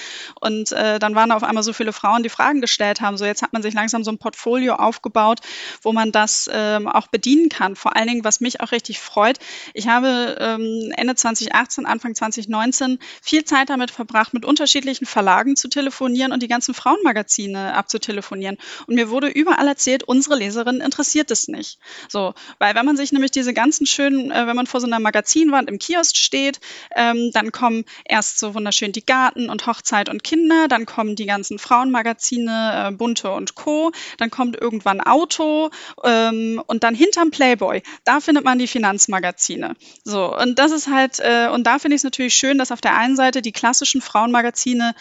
[0.42, 3.18] und äh, dann waren auf einmal so viele Frauen, die Fragen gestellt haben.
[3.18, 5.42] So jetzt hat man sich langsam so ein Portfolio aufgebaut,
[5.84, 7.76] wo man das ähm, auch bedienen kann.
[7.76, 9.38] Vor allen Dingen, was mich auch richtig freut,
[9.76, 15.68] ich habe ähm, Ende 2018, Anfang 2019 viel Zeit damit verbracht, mit unterschiedlichen Verlagen zu
[15.68, 18.58] telefonieren und die ganzen Frauenmagazine abzutelefonieren abonnieren.
[18.88, 21.80] Und mir wurde überall erzählt, unsere Leserinnen interessiert es nicht.
[22.08, 25.00] So, weil wenn man sich nämlich diese ganzen schönen, äh, wenn man vor so einer
[25.00, 26.60] Magazinwand im Kiosk steht,
[26.96, 31.26] ähm, dann kommen erst so wunderschön die Garten und Hochzeit und Kinder, dann kommen die
[31.26, 35.70] ganzen Frauenmagazine, äh, Bunte und Co., dann kommt irgendwann Auto
[36.04, 39.76] ähm, und dann hinterm Playboy, da findet man die Finanzmagazine.
[40.04, 42.82] So, und das ist halt, äh, und da finde ich es natürlich schön, dass auf
[42.82, 44.96] der einen Seite die klassischen Frauenmagazine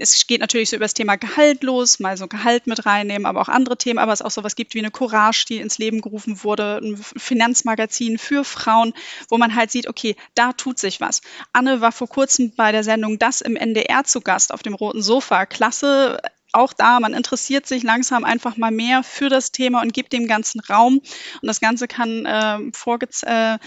[0.00, 3.40] es geht natürlich so über das Thema Gehalt los, mal so Gehalt mit reinnehmen, aber
[3.40, 6.42] auch andere Themen, aber es auch sowas gibt wie eine Courage, die ins Leben gerufen
[6.44, 8.92] wurde, ein Finanzmagazin für Frauen,
[9.28, 11.22] wo man halt sieht, okay, da tut sich was.
[11.52, 15.02] Anne war vor kurzem bei der Sendung Das im NDR zu Gast auf dem roten
[15.02, 15.46] Sofa.
[15.46, 16.20] Klasse,
[16.52, 20.26] auch da, man interessiert sich langsam einfach mal mehr für das Thema und gibt dem
[20.26, 20.98] ganzen Raum.
[20.98, 23.32] Und das Ganze kann äh, vorgezogen.
[23.32, 23.58] äh,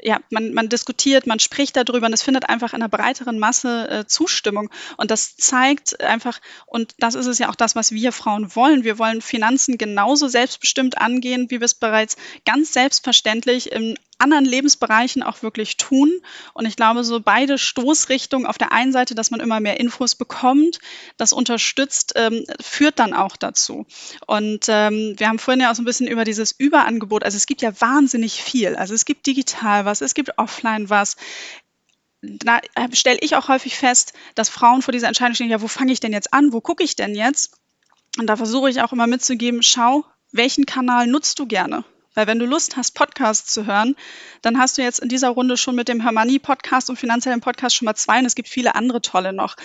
[0.00, 3.88] ja, man, man diskutiert, man spricht darüber und es findet einfach in einer breiteren Masse
[3.88, 4.70] äh, Zustimmung.
[4.96, 8.84] Und das zeigt einfach, und das ist es ja auch das, was wir Frauen wollen.
[8.84, 15.22] Wir wollen Finanzen genauso selbstbestimmt angehen, wie wir es bereits ganz selbstverständlich im anderen Lebensbereichen
[15.22, 16.12] auch wirklich tun.
[16.52, 20.14] Und ich glaube, so beide Stoßrichtungen, auf der einen Seite, dass man immer mehr Infos
[20.14, 20.78] bekommt,
[21.16, 23.86] das unterstützt, ähm, führt dann auch dazu.
[24.26, 27.46] Und ähm, wir haben vorhin ja auch so ein bisschen über dieses Überangebot, also es
[27.46, 28.76] gibt ja wahnsinnig viel.
[28.76, 31.16] Also es gibt digital was, es gibt offline was
[32.26, 32.60] da
[32.92, 36.00] stelle ich auch häufig fest, dass Frauen vor dieser Entscheidung stehen, ja, wo fange ich
[36.00, 37.58] denn jetzt an, wo gucke ich denn jetzt?
[38.18, 41.84] Und da versuche ich auch immer mitzugeben, schau, welchen Kanal nutzt du gerne?
[42.14, 43.96] Weil wenn du Lust hast, Podcasts zu hören,
[44.42, 47.86] dann hast du jetzt in dieser Runde schon mit dem Hermanni-Podcast und finanziellen Podcast schon
[47.86, 49.56] mal zwei und es gibt viele andere tolle noch.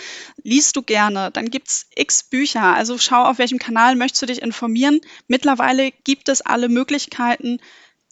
[0.43, 2.76] Liest du gerne, dann gibt's x Bücher.
[2.76, 5.00] Also schau, auf welchem Kanal möchtest du dich informieren.
[5.28, 7.60] Mittlerweile gibt es alle Möglichkeiten,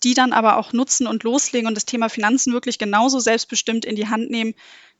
[0.03, 3.95] die dann aber auch nutzen und loslegen und das Thema Finanzen wirklich genauso selbstbestimmt in
[3.95, 4.53] die Hand nehmen,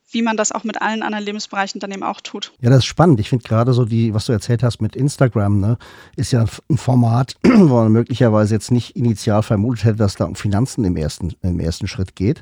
[0.10, 2.54] wie man das auch mit allen anderen Lebensbereichen dann eben auch tut.
[2.62, 3.20] Ja, das ist spannend.
[3.20, 5.78] Ich finde gerade so die, was du erzählt hast mit Instagram, ne,
[6.16, 10.36] ist ja ein Format, wo man möglicherweise jetzt nicht initial vermutet hätte, dass da um
[10.36, 12.42] Finanzen im ersten, im ersten Schritt geht.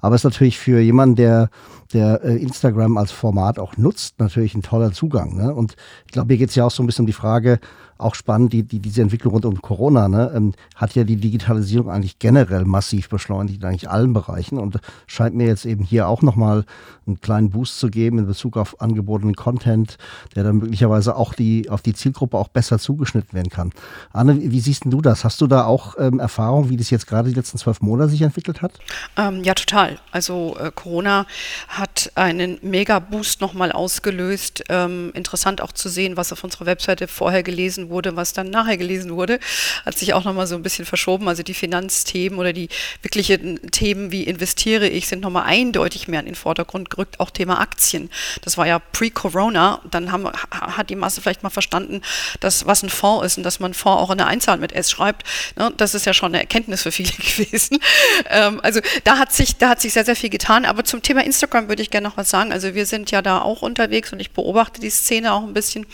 [0.00, 1.48] Aber es ist natürlich für jemanden, der,
[1.92, 5.36] der äh, Instagram als Format auch nutzt, natürlich ein toller Zugang.
[5.36, 5.54] Ne?
[5.54, 7.60] Und ich glaube, hier geht es ja auch so ein bisschen um die Frage,
[7.98, 11.90] auch spannend, die, die, diese Entwicklung rund um Corona, ne, ähm, hat ja die Digitalisierung
[11.90, 16.22] eigentlich generell massiv beschleunigt in eigentlich allen Bereichen und scheint mir jetzt eben hier auch
[16.22, 16.64] nochmal
[17.06, 19.96] einen kleinen Boost zu geben in Bezug auf angebotenen Content,
[20.34, 23.70] der dann möglicherweise auch die, auf die Zielgruppe auch besser zugeschnitten werden kann.
[24.12, 25.24] Anne, wie siehst du das?
[25.24, 28.22] Hast du da auch ähm, Erfahrung, wie das jetzt gerade die letzten zwölf Monate sich
[28.22, 28.72] entwickelt hat?
[29.16, 29.98] Ähm, ja, total.
[30.10, 31.26] Also äh, Corona
[31.68, 34.64] hat einen Mega-Boost nochmal ausgelöst.
[34.68, 38.76] Ähm, interessant auch zu sehen, was auf unserer Webseite vorher gelesen wurde, was dann nachher
[38.76, 39.38] gelesen wurde,
[39.84, 41.28] hat sich auch nochmal so ein bisschen verschoben.
[41.28, 42.68] Also die Finanzthemen oder die
[43.02, 47.20] wirklichen Themen wie investiere ich sind nochmal eindeutig mehr in den Vordergrund gerückt.
[47.20, 48.10] Auch Thema Aktien.
[48.42, 49.80] Das war ja pre-Corona.
[49.90, 52.02] Dann haben, hat die Masse vielleicht mal verstanden,
[52.40, 54.90] dass was ein Fonds ist und dass man Fonds auch in der Einzahl mit S
[54.90, 55.24] schreibt.
[55.56, 57.78] Ne, das ist ja schon eine Erkenntnis für viele gewesen.
[58.30, 60.64] Ähm, also da hat sich, da hat sich sehr, sehr viel getan.
[60.64, 62.52] Aber zum Thema Instagram würde ich gerne noch was sagen.
[62.52, 65.86] Also wir sind ja da auch unterwegs und ich beobachte die Szene auch ein bisschen.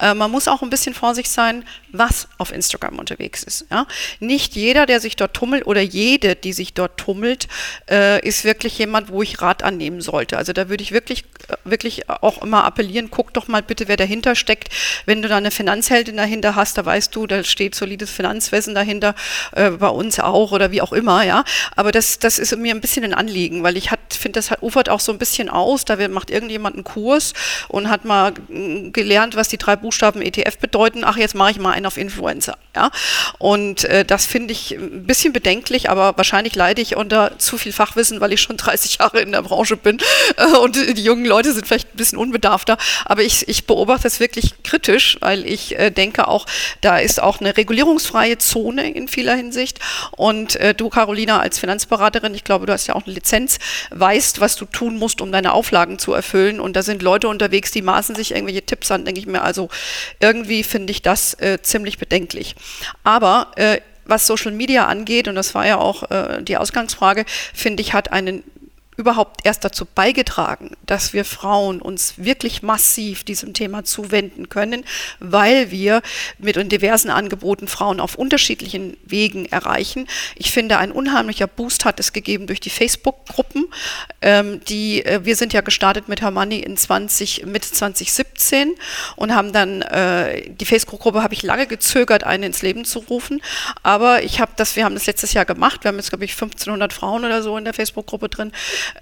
[0.00, 3.66] Äh, man muss auch ein bisschen vorsichtig sein, was auf Instagram unterwegs ist.
[3.70, 3.86] Ja?
[4.20, 7.48] Nicht jeder, der sich dort tummelt oder jede, die sich dort tummelt,
[7.90, 10.38] äh, ist wirklich jemand, wo ich Rat annehmen sollte.
[10.38, 11.24] Also da würde ich wirklich,
[11.64, 14.68] wirklich auch immer appellieren, guck doch mal bitte, wer dahinter steckt.
[15.06, 19.14] Wenn du da eine Finanzheldin dahinter hast, da weißt du, da steht solides Finanzwesen dahinter,
[19.52, 21.44] äh, bei uns auch oder wie auch immer, ja.
[21.76, 24.88] Aber das, das ist mir ein bisschen ein Anliegen, weil ich finde, das hat, ufert
[24.88, 25.84] auch so ein bisschen aus.
[25.84, 27.32] Da macht irgendjemand einen Kurs
[27.68, 31.04] und hat mal mm, gelernt, was die drei Buchstaben ETF bedeuten.
[31.04, 32.56] Ach, jetzt mache ich mal einen auf Influencer.
[32.74, 32.90] Ja?
[33.38, 37.72] Und äh, das finde ich ein bisschen bedenklich, aber wahrscheinlich leide ich unter zu viel
[37.72, 39.98] Fachwissen, weil ich schon 30 Jahre in der Branche bin
[40.36, 42.76] äh, und die jungen Leute sind vielleicht ein bisschen unbedarfter.
[43.04, 46.46] Aber ich, ich beobachte es wirklich kritisch, weil ich äh, denke auch,
[46.80, 49.80] da ist auch eine regulierungsfreie Zone in vieler Hinsicht.
[50.12, 53.58] Und äh, du, Carolina, als Finanzberaterin, ich glaube, du hast ja auch eine Lizenz,
[53.90, 56.60] weißt, was du tun musst, um deine Auflagen zu erfüllen.
[56.60, 59.42] Und da sind Leute unterwegs, die maßen sich irgendwelche Tipps an, denke ich mir.
[59.42, 59.68] Also
[60.20, 62.54] irgendwie finde ich das äh, ziemlich bedenklich.
[63.02, 67.24] Aber äh, was Social Media angeht, und das war ja auch äh, die Ausgangsfrage,
[67.54, 68.44] finde ich, hat einen
[68.96, 74.84] überhaupt erst dazu beigetragen, dass wir Frauen uns wirklich massiv diesem Thema zuwenden können,
[75.18, 76.02] weil wir
[76.38, 80.06] mit diversen Angeboten Frauen auf unterschiedlichen Wegen erreichen.
[80.36, 83.66] Ich finde, ein unheimlicher Boost hat es gegeben durch die Facebook-Gruppen.
[84.22, 88.74] Ähm, die, äh, wir sind ja gestartet mit Hermanni in 20, Mitte 2017
[89.16, 93.42] und haben dann, äh, die Facebook-Gruppe habe ich lange gezögert, eine ins Leben zu rufen,
[93.82, 96.32] aber ich habe das, wir haben das letztes Jahr gemacht, wir haben jetzt, glaube ich,
[96.32, 98.52] 1500 Frauen oder so in der Facebook-Gruppe drin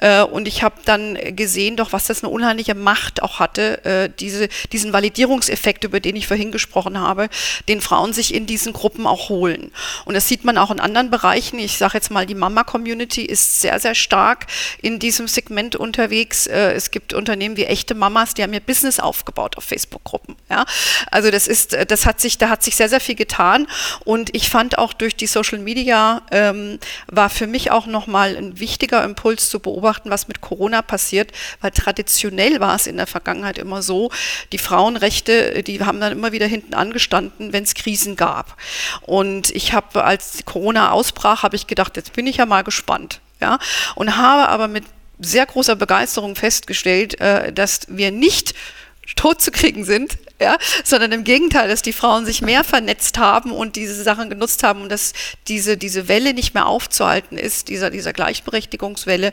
[0.01, 4.11] Äh, und ich habe dann gesehen, doch was das eine unheimliche Macht auch hatte, äh,
[4.18, 7.28] diese, diesen Validierungseffekt, über den ich vorhin gesprochen habe,
[7.68, 9.72] den Frauen sich in diesen Gruppen auch holen.
[10.05, 11.59] Und das sieht man auch in anderen Bereichen.
[11.59, 14.47] Ich sage jetzt mal, die Mama-Community ist sehr, sehr stark
[14.80, 16.47] in diesem Segment unterwegs.
[16.47, 20.37] Äh, es gibt Unternehmen wie echte Mamas, die haben ihr Business aufgebaut auf Facebook-Gruppen.
[20.51, 20.64] Ja?
[21.11, 23.66] Also das ist, äh, das hat sich, da hat sich sehr, sehr viel getan.
[24.05, 28.59] Und ich fand auch durch die Social Media ähm, war für mich auch nochmal ein
[28.59, 33.59] wichtiger Impuls zu beobachten, was mit Corona passiert, weil traditionell war es in der Vergangenheit
[33.59, 34.11] immer so,
[34.53, 38.57] die Frauenrechte, die haben dann immer wieder hinten angestanden, wenn es Krisen gab.
[39.03, 43.20] Und ich habe, als Corona ausbrach, habe ich gedacht, jetzt bin ich ja mal gespannt.
[43.41, 43.59] Ja,
[43.97, 44.85] und habe aber mit
[45.18, 48.55] sehr großer Begeisterung festgestellt, äh, dass wir nicht
[49.16, 53.53] tot zu kriegen sind, ja, sondern im Gegenteil, dass die Frauen sich mehr vernetzt haben
[53.53, 55.12] und diese Sachen genutzt haben und dass
[55.49, 59.32] diese, diese Welle nicht mehr aufzuhalten ist, dieser, dieser Gleichberechtigungswelle.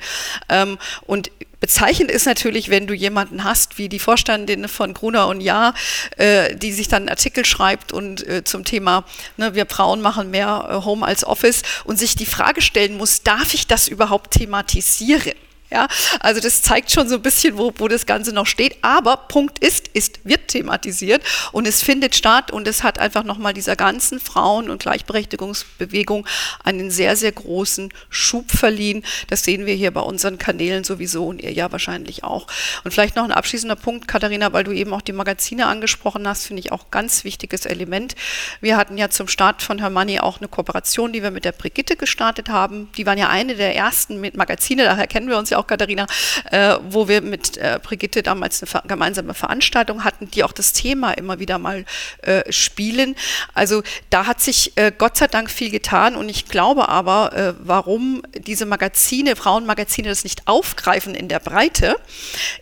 [0.50, 5.42] Ähm, und Bezeichnend ist natürlich, wenn du jemanden hast, wie die Vorstandin von Gruner und
[5.42, 5.74] Ja,
[6.16, 9.04] äh, die sich dann einen Artikel schreibt und äh, zum Thema,
[9.36, 13.24] ne, wir Frauen machen mehr äh, Home als Office und sich die Frage stellen muss,
[13.24, 15.34] darf ich das überhaupt thematisieren?
[15.72, 15.88] Ja,
[16.20, 18.78] also das zeigt schon so ein bisschen, wo, wo das Ganze noch steht.
[18.82, 23.54] Aber Punkt ist, ist, wird thematisiert und es findet statt und es hat einfach nochmal
[23.54, 26.26] dieser ganzen Frauen- und Gleichberechtigungsbewegung
[26.64, 29.04] einen sehr, sehr großen Schub verliehen.
[29.28, 32.48] Das sehen wir hier bei unseren Kanälen sowieso und ihr ja wahrscheinlich auch.
[32.84, 36.48] Und vielleicht noch ein abschließender Punkt, Katharina, weil du eben auch die Magazine angesprochen hast,
[36.48, 38.16] finde ich auch ganz wichtiges Element.
[38.60, 41.96] Wir hatten ja zum Start von Hermanni auch eine Kooperation, die wir mit der Brigitte
[41.96, 42.90] gestartet haben.
[42.98, 46.08] Die waren ja eine der ersten mit Magazine, daher kennen wir uns ja auch, Katharina,
[46.52, 51.12] äh, wo wir mit äh, Brigitte damals eine gemeinsame Veranstaltung hatten, die auch das Thema
[51.12, 51.86] immer wieder mal
[52.22, 53.16] äh, spielen.
[53.54, 57.54] Also da hat sich äh, Gott sei Dank viel getan und ich glaube aber, äh,
[57.60, 61.98] warum diese Magazine, Frauenmagazine das nicht aufgreifen in der Breite,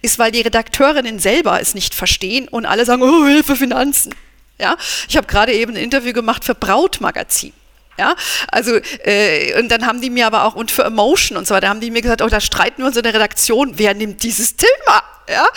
[0.01, 4.13] ist, weil die Redakteurinnen selber es nicht verstehen und alle sagen, oh, Hilfe Finanzen.
[4.59, 4.75] Ja,
[5.07, 7.53] ich habe gerade eben ein Interview gemacht für Brautmagazin.
[7.99, 8.15] Ja,
[8.51, 11.69] also äh, und dann haben die mir aber auch und für Emotion und so weiter
[11.69, 14.55] haben die mir gesagt, oh, da streiten wir uns in der Redaktion, wer nimmt dieses
[14.55, 15.03] Thema?
[15.29, 15.47] Ja?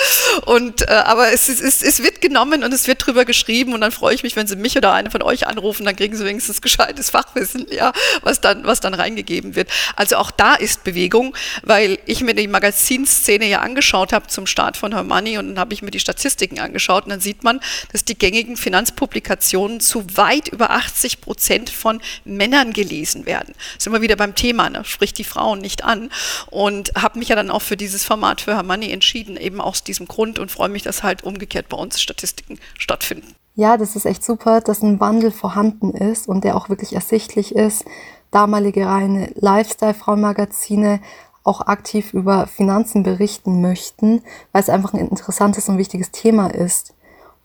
[0.47, 3.81] Und, äh, aber es, ist, es, es wird genommen und es wird drüber geschrieben und
[3.81, 6.25] dann freue ich mich, wenn Sie mich oder eine von euch anrufen, dann kriegen Sie
[6.25, 7.93] wenigstens gescheites Fachwissen, ja,
[8.23, 9.71] was dann, was dann reingegeben wird.
[9.97, 14.77] Also auch da ist Bewegung, weil ich mir die Magazinszene ja angeschaut habe zum Start
[14.77, 17.61] von Her Money und dann habe ich mir die Statistiken angeschaut und dann sieht man,
[17.93, 23.55] dass die gängigen Finanzpublikationen zu weit über 80 Prozent von Männern gelesen werden.
[23.79, 24.85] Ist immer wieder beim Thema, ne?
[24.85, 26.11] spricht die Frauen nicht an
[26.51, 29.69] und habe mich ja dann auch für dieses Format für Her Money entschieden, eben eben
[29.69, 33.35] aus diesem Grund und freue mich, dass halt umgekehrt bei uns Statistiken stattfinden.
[33.55, 37.55] Ja, das ist echt super, dass ein Wandel vorhanden ist und der auch wirklich ersichtlich
[37.55, 37.85] ist.
[38.31, 41.01] Damalige reine Lifestyle-Frauenmagazine
[41.43, 46.95] auch aktiv über Finanzen berichten möchten, weil es einfach ein interessantes und wichtiges Thema ist.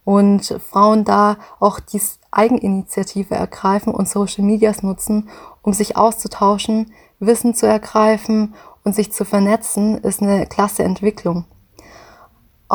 [0.04, 5.30] Und Frauen da auch die Eigeninitiative ergreifen und Social Medias nutzen,
[5.64, 8.54] um sich auszutauschen, Wissen zu ergreifen
[8.84, 11.46] und sich zu vernetzen, ist eine klasse Entwicklung.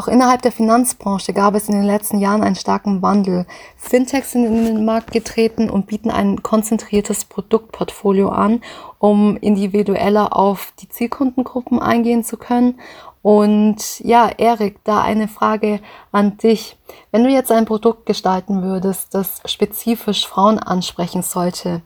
[0.00, 3.44] Auch innerhalb der Finanzbranche gab es in den letzten Jahren einen starken Wandel.
[3.76, 8.62] Fintechs sind in den Markt getreten und bieten ein konzentriertes Produktportfolio an,
[8.98, 12.80] um individueller auf die Zielkundengruppen eingehen zu können.
[13.20, 15.80] Und ja, Erik, da eine Frage
[16.12, 16.78] an dich.
[17.10, 21.82] Wenn du jetzt ein Produkt gestalten würdest, das spezifisch Frauen ansprechen sollte,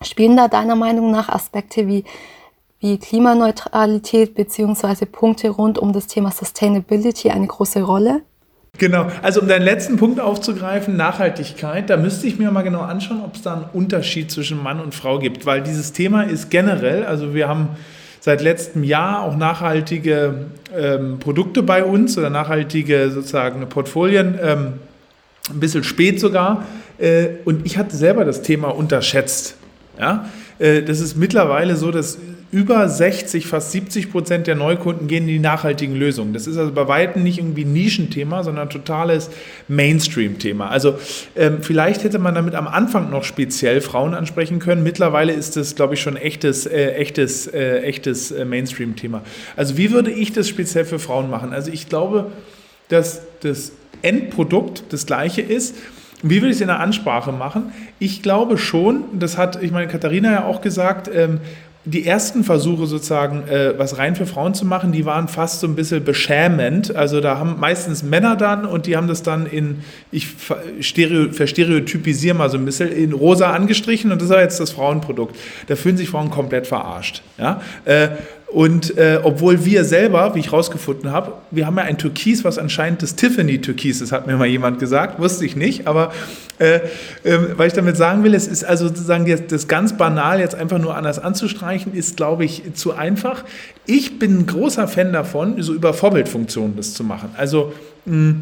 [0.00, 2.04] spielen da deiner Meinung nach Aspekte wie
[2.82, 8.22] wie Klimaneutralität beziehungsweise Punkte rund um das Thema Sustainability eine große Rolle?
[8.78, 13.20] Genau, also um deinen letzten Punkt aufzugreifen, Nachhaltigkeit, da müsste ich mir mal genau anschauen,
[13.24, 17.04] ob es da einen Unterschied zwischen Mann und Frau gibt, weil dieses Thema ist generell,
[17.04, 17.68] also wir haben
[18.18, 24.72] seit letztem Jahr auch nachhaltige ähm, Produkte bei uns oder nachhaltige sozusagen Portfolien, ähm,
[25.50, 26.64] ein bisschen spät sogar.
[26.98, 29.56] Äh, und ich hatte selber das Thema unterschätzt.
[29.98, 30.28] Ja?
[30.58, 32.18] Äh, das ist mittlerweile so, dass
[32.52, 36.34] über 60, fast 70 Prozent der Neukunden gehen in die nachhaltigen Lösungen.
[36.34, 39.30] Das ist also bei weitem nicht irgendwie ein Nischenthema, sondern ein totales
[39.68, 40.68] Mainstream-Thema.
[40.68, 40.98] Also
[41.34, 44.82] ähm, vielleicht hätte man damit am Anfang noch speziell Frauen ansprechen können.
[44.82, 49.22] Mittlerweile ist das, glaube ich, schon echtes, äh, echtes, äh, echtes äh, Mainstream-Thema.
[49.56, 51.54] Also wie würde ich das speziell für Frauen machen?
[51.54, 52.32] Also ich glaube,
[52.90, 53.72] dass das
[54.02, 55.76] Endprodukt das gleiche ist.
[56.22, 57.72] Wie würde ich es in der Ansprache machen?
[57.98, 61.40] Ich glaube schon, das hat, ich meine, Katharina ja auch gesagt, ähm,
[61.84, 65.66] die ersten Versuche sozusagen, äh, was rein für Frauen zu machen, die waren fast so
[65.66, 66.94] ein bisschen beschämend.
[66.94, 70.28] Also da haben meistens Männer dann und die haben das dann in, ich
[70.80, 75.34] stereo, verstereotypisiere mal so ein bisschen, in rosa angestrichen und das ist jetzt das Frauenprodukt.
[75.66, 77.22] Da fühlen sich Frauen komplett verarscht.
[77.36, 77.60] Ja?
[77.84, 78.10] Äh,
[78.52, 82.58] Und äh, obwohl wir selber, wie ich rausgefunden habe, wir haben ja ein Türkis, was
[82.58, 86.12] anscheinend das Tiffany-Türkis ist, hat mir mal jemand gesagt, wusste ich nicht, aber
[86.58, 86.80] äh,
[87.24, 90.54] äh, weil ich damit sagen will, es ist also sozusagen jetzt das ganz banal jetzt
[90.54, 93.42] einfach nur anders anzustreichen, ist, glaube ich, zu einfach.
[93.86, 97.30] Ich bin ein großer Fan davon, so über Vorbildfunktionen das zu machen.
[97.38, 97.72] Also
[98.04, 98.34] mh,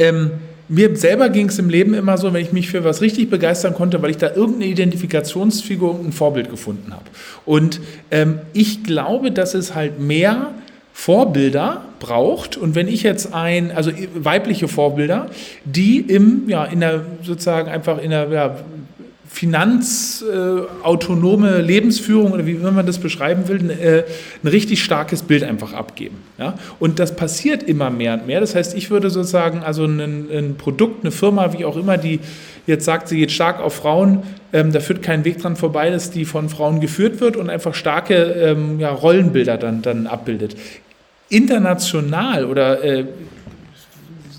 [0.00, 0.30] ähm,
[0.68, 3.74] mir selber ging es im Leben immer so, wenn ich mich für was richtig begeistern
[3.74, 7.04] konnte, weil ich da irgendeine Identifikationsfigur, irgendein Vorbild gefunden habe.
[7.44, 10.52] Und ähm, ich glaube, dass es halt mehr
[10.96, 12.56] Vorbilder braucht.
[12.56, 15.28] Und wenn ich jetzt ein, also weibliche Vorbilder,
[15.64, 18.56] die im, ja, in der sozusagen einfach in der ja,
[19.28, 24.04] finanzautonome äh, Lebensführung oder wie man das beschreiben will, äh,
[24.42, 26.16] ein richtig starkes Bild einfach abgeben.
[26.38, 26.54] Ja?
[26.78, 28.40] Und das passiert immer mehr und mehr.
[28.40, 32.20] Das heißt, ich würde sozusagen also ein, ein Produkt, eine Firma, wie auch immer, die
[32.66, 34.22] jetzt sagt, sie geht stark auf Frauen,
[34.52, 37.74] ähm, da führt kein Weg dran vorbei, dass die von Frauen geführt wird und einfach
[37.74, 40.56] starke ähm, ja, Rollenbilder dann, dann abbildet.
[41.28, 43.04] International oder äh,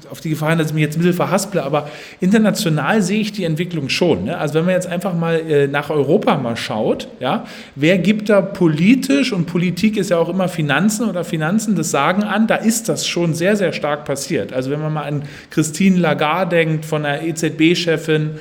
[0.09, 1.89] auf die Gefahr, dass ich mich jetzt ein bisschen verhasple, aber
[2.19, 4.25] international sehe ich die Entwicklung schon.
[4.25, 4.37] Ne?
[4.37, 7.45] Also wenn man jetzt einfach mal äh, nach Europa mal schaut, ja,
[7.75, 12.23] wer gibt da politisch und Politik ist ja auch immer Finanzen oder Finanzen das Sagen
[12.23, 14.53] an, da ist das schon sehr, sehr stark passiert.
[14.53, 18.31] Also wenn man mal an Christine Lagarde denkt, von der EZB-Chefin,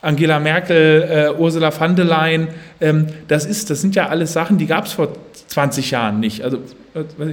[0.00, 2.48] Angela Merkel, äh, Ursula von der Leyen,
[2.80, 5.12] ähm, das, ist, das sind ja alles Sachen, die gab es vor
[5.48, 6.42] 20 Jahren nicht.
[6.42, 6.58] Also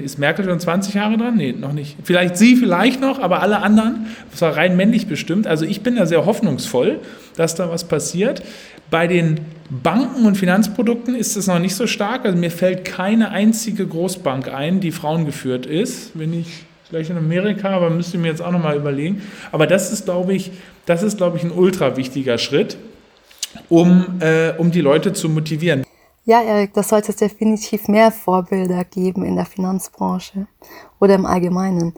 [0.04, 1.36] ist Merkel schon 20 Jahre dran?
[1.38, 1.98] Nee, noch nicht.
[2.04, 5.48] Vielleicht sie vielleicht noch, aber alle anderen, das war rein männlich bestimmt.
[5.48, 7.00] Also ich bin da sehr hoffnungsvoll,
[7.36, 8.44] dass da was passiert.
[8.92, 9.40] Bei den
[9.70, 12.26] Banken und Finanzprodukten ist es noch nicht so stark.
[12.26, 16.12] Also mir fällt keine einzige Großbank ein, die frauengeführt ist.
[16.14, 19.22] Wenn ich vielleicht in Amerika, aber müsste ich mir jetzt auch nochmal überlegen.
[19.52, 20.52] Aber das ist, glaube ich,
[20.86, 22.78] das ist, glaube ich, ein ultra wichtiger Schritt,
[23.70, 25.84] um, äh, um die Leute zu motivieren.
[26.28, 30.48] Ja, Erik, das sollte es definitiv mehr Vorbilder geben in der Finanzbranche
[31.00, 31.94] oder im Allgemeinen.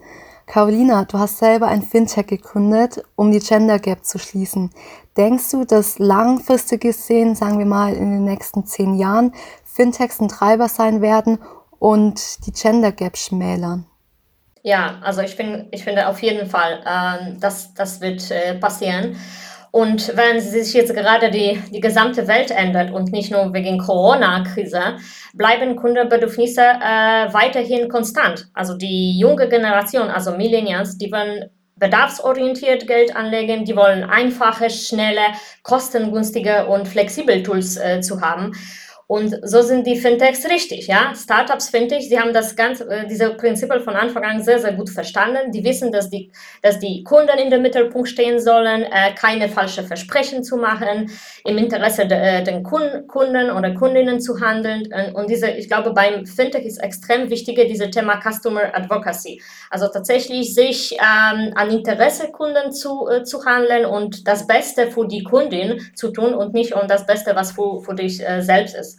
[0.46, 4.72] Carolina, du hast selber ein Fintech gegründet, um die Gender Gap zu schließen.
[5.16, 10.28] Denkst du, dass langfristig gesehen, sagen wir mal in den nächsten zehn Jahren, Fintechs ein
[10.28, 11.40] Treiber sein werden
[11.80, 13.86] und die Gender Gap schmälern?
[14.62, 19.16] Ja, also ich, bin, ich finde auf jeden Fall, äh, dass das wird äh, passieren.
[19.72, 24.98] Und wenn sich jetzt gerade die, die gesamte Welt ändert und nicht nur wegen Corona-Krise,
[25.34, 28.50] bleiben Kundenbedürfnisse äh, weiterhin konstant.
[28.54, 35.22] Also die junge Generation, also Millennials, die wollen bedarfsorientiert Geld anlegen, die wollen einfache, schnelle,
[35.64, 38.54] kostengünstige und flexible Tools äh, zu haben.
[39.10, 41.14] Und so sind die Fintechs richtig, ja.
[41.16, 44.74] Startups, finde ich, sie haben das ganze, äh, diese Prinzipien von Anfang an sehr, sehr
[44.74, 45.54] gut verstanden.
[45.54, 46.30] Die wissen, dass die,
[46.62, 51.10] dass die Kunden in der Mittelpunkt stehen sollen, äh, keine falschen Versprechen zu machen,
[51.46, 54.92] im Interesse der äh, den Kunden oder Kundinnen zu handeln.
[55.14, 59.42] Und diese, ich glaube, beim Fintech ist extrem wichtig, dieses Thema Customer Advocacy.
[59.70, 65.08] Also tatsächlich sich ähm, an Interesse Kunden zu, äh, zu handeln und das Beste für
[65.08, 68.76] die Kundin zu tun und nicht um das Beste, was für, für dich äh, selbst
[68.76, 68.97] ist.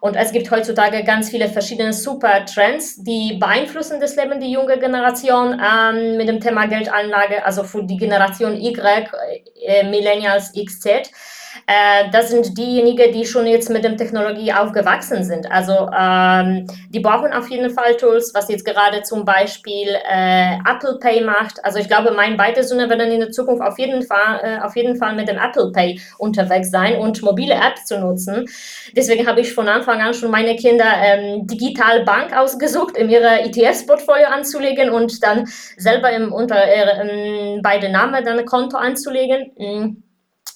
[0.00, 4.78] Und es gibt heutzutage ganz viele verschiedene super Trends, die beeinflussen das Leben der jungen
[4.78, 9.08] Generation ähm, mit dem Thema Geldanlage, also für die Generation Y,
[9.64, 11.10] äh, Millennials, XZ.
[11.66, 15.50] Äh, das sind diejenigen, die schon jetzt mit der Technologie aufgewachsen sind.
[15.50, 20.98] Also ähm, die brauchen auf jeden Fall Tools, was jetzt gerade zum Beispiel äh, Apple
[21.00, 21.64] Pay macht.
[21.64, 24.76] Also ich glaube, mein beide Söhne werden in der Zukunft auf jeden Fall, äh, auf
[24.76, 28.46] jeden Fall mit dem Apple Pay unterwegs sein und mobile Apps zu nutzen.
[28.94, 33.40] Deswegen habe ich von Anfang an schon meine Kinder ähm, digital Bank ausgesucht, in ihre
[33.40, 35.46] ETFs-Portfolio anzulegen und dann
[35.76, 40.02] selber im, unter äh, beide Namen dann ein Konto anzulegen.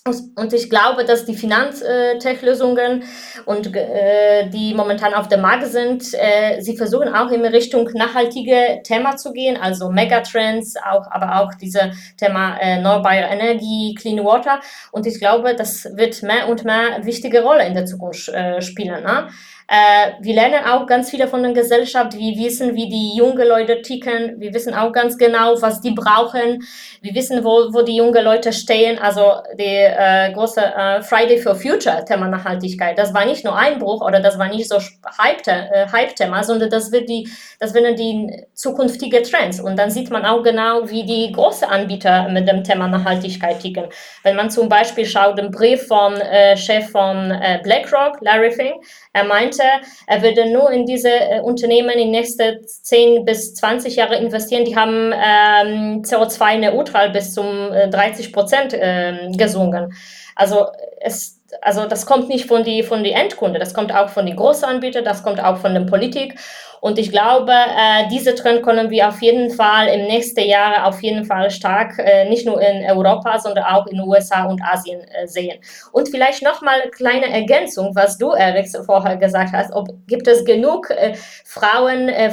[0.07, 3.05] Und ich glaube, dass die Finanztech-Lösungen
[3.45, 8.81] und äh, die momentan auf dem Markt sind, äh, sie versuchen auch in Richtung nachhaltige
[8.85, 14.61] Thema zu gehen, also Megatrends, auch, aber auch diese Thema äh, erneuerbare Energie, Clean Water.
[14.93, 19.03] Und ich glaube, das wird mehr und mehr wichtige Rolle in der Zukunft äh, spielen.
[19.03, 19.29] Ne?
[19.71, 22.17] Äh, wir lernen auch ganz viele von der Gesellschaft.
[22.17, 24.41] Wir wissen, wie die jungen Leute ticken.
[24.41, 26.67] Wir wissen auch ganz genau, was die brauchen.
[27.03, 28.99] Wir wissen, wo, wo die jungen Leute stehen.
[28.99, 32.99] Also die äh, große äh, Friday for Future Thema Nachhaltigkeit.
[32.99, 37.09] Das war nicht nur Einbruch oder das war nicht so äh, Hype-Thema, sondern das wird
[37.09, 37.29] die,
[37.61, 39.61] das werden die zukünftige Trends.
[39.61, 43.87] Und dann sieht man auch genau, wie die großen Anbieter mit dem Thema Nachhaltigkeit ticken.
[44.23, 48.85] Wenn man zum Beispiel schaut, den Brief vom äh, Chef von äh, BlackRock, Larry Fink,
[49.13, 49.63] er meinte,
[50.07, 54.65] er würde nur in diese äh, Unternehmen in nächste 10 bis 20 Jahre investieren.
[54.65, 59.31] Die haben ähm, CO2-neutral bis zum äh, 30 Prozent äh,
[59.79, 59.95] gesungen.
[60.35, 60.67] Also
[61.01, 64.37] es, also das kommt nicht von die von die Endkunde, das kommt auch von den
[64.37, 66.39] Großanbietern, das kommt auch von der Politik.
[66.81, 71.03] Und ich glaube, äh, diese Trend können wir auf jeden Fall im nächsten Jahr auf
[71.03, 75.01] jeden Fall stark, äh, nicht nur in Europa, sondern auch in den USA und Asien
[75.01, 75.59] äh, sehen.
[75.91, 79.73] Und vielleicht nochmal eine kleine Ergänzung, was du, Erik, vorher gesagt hast.
[79.73, 81.15] Ob, gibt es genug äh,
[81.45, 82.31] Frauen äh,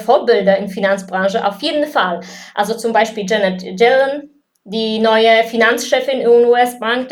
[0.60, 1.44] in Finanzbranche?
[1.44, 2.20] Auf jeden Fall.
[2.54, 4.35] Also zum Beispiel Janet Yellen,
[4.66, 7.10] die neue Finanzchefin in US-Bank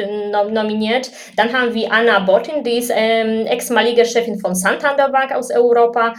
[0.52, 1.12] nominiert.
[1.38, 6.16] Dann haben wir Anna Bottin, die ist ähm, ehemalige Chefin von Santander Bank aus Europa.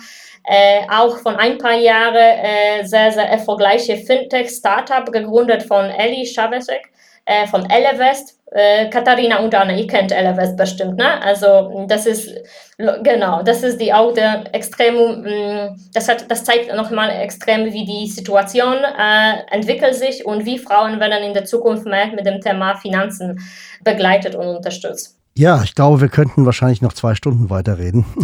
[0.47, 6.93] Äh, auch von ein paar Jahren äh, sehr, sehr erfolgreiche Fintech-Startup, gegründet von Ellie Chavesek
[7.25, 8.39] äh, von Elevest.
[8.51, 11.21] Äh, Katharina und Anna, ihr kennt Elevest bestimmt, ne?
[11.23, 12.31] Also das ist
[12.77, 17.85] genau, das ist die auch der extrem, mm, das hat, das zeigt nochmal extrem, wie
[17.85, 22.41] die Situation äh, entwickelt sich und wie Frauen werden in der Zukunft mehr mit dem
[22.41, 23.41] Thema Finanzen
[23.83, 25.19] begleitet und unterstützt.
[25.37, 28.05] Ja, ich glaube, wir könnten wahrscheinlich noch zwei Stunden weiterreden.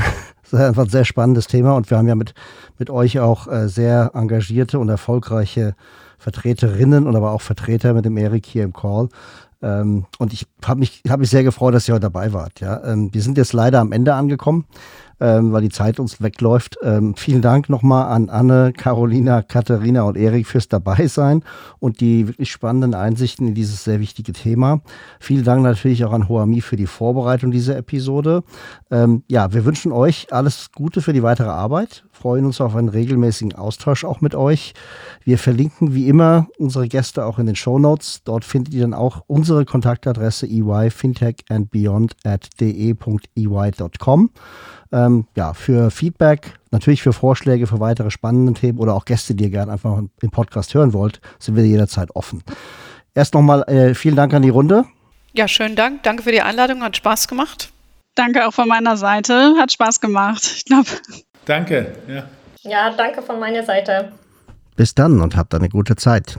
[0.51, 2.34] Das ist einfach ein sehr spannendes Thema und wir haben ja mit,
[2.76, 5.76] mit euch auch äh, sehr engagierte und erfolgreiche
[6.20, 9.08] Vertreterinnen und aber auch Vertreter mit dem Erik hier im Call.
[9.62, 12.60] Ähm, und ich habe mich, hab mich sehr gefreut, dass ihr heute dabei wart.
[12.60, 12.84] Ja?
[12.84, 14.66] Ähm, wir sind jetzt leider am Ende angekommen,
[15.20, 16.78] ähm, weil die Zeit uns wegläuft.
[16.82, 21.42] Ähm, vielen Dank nochmal an Anne, Carolina, Katharina und Erik fürs Dabeisein
[21.78, 24.80] und die wirklich spannenden Einsichten in dieses sehr wichtige Thema.
[25.18, 28.42] Vielen Dank natürlich auch an Hoami für die Vorbereitung dieser Episode.
[28.90, 32.90] Ähm, ja, wir wünschen euch alles Gute für die weitere Arbeit freuen uns auf einen
[32.90, 34.74] regelmäßigen Austausch auch mit euch.
[35.24, 38.20] Wir verlinken wie immer unsere Gäste auch in den Show Notes.
[38.24, 44.30] Dort findet ihr dann auch unsere Kontaktadresse eyfintechandbeyond at de.ey.com.
[44.93, 49.45] Ähm, ja, für Feedback, natürlich für Vorschläge für weitere spannende Themen oder auch Gäste, die
[49.45, 52.43] ihr gerne einfach im Podcast hören wollt, sind wir jederzeit offen.
[53.14, 54.84] Erst nochmal äh, vielen Dank an die Runde.
[55.32, 56.03] Ja, schönen Dank.
[56.03, 56.82] Danke für die Einladung.
[56.82, 57.72] Hat Spaß gemacht.
[58.16, 59.55] Danke auch von meiner Seite.
[59.59, 60.43] Hat Spaß gemacht.
[60.57, 60.88] Ich glaube,
[61.45, 61.93] Danke.
[62.09, 62.24] Ja.
[62.62, 64.12] ja, danke von meiner Seite.
[64.76, 66.38] Bis dann und habt eine gute Zeit.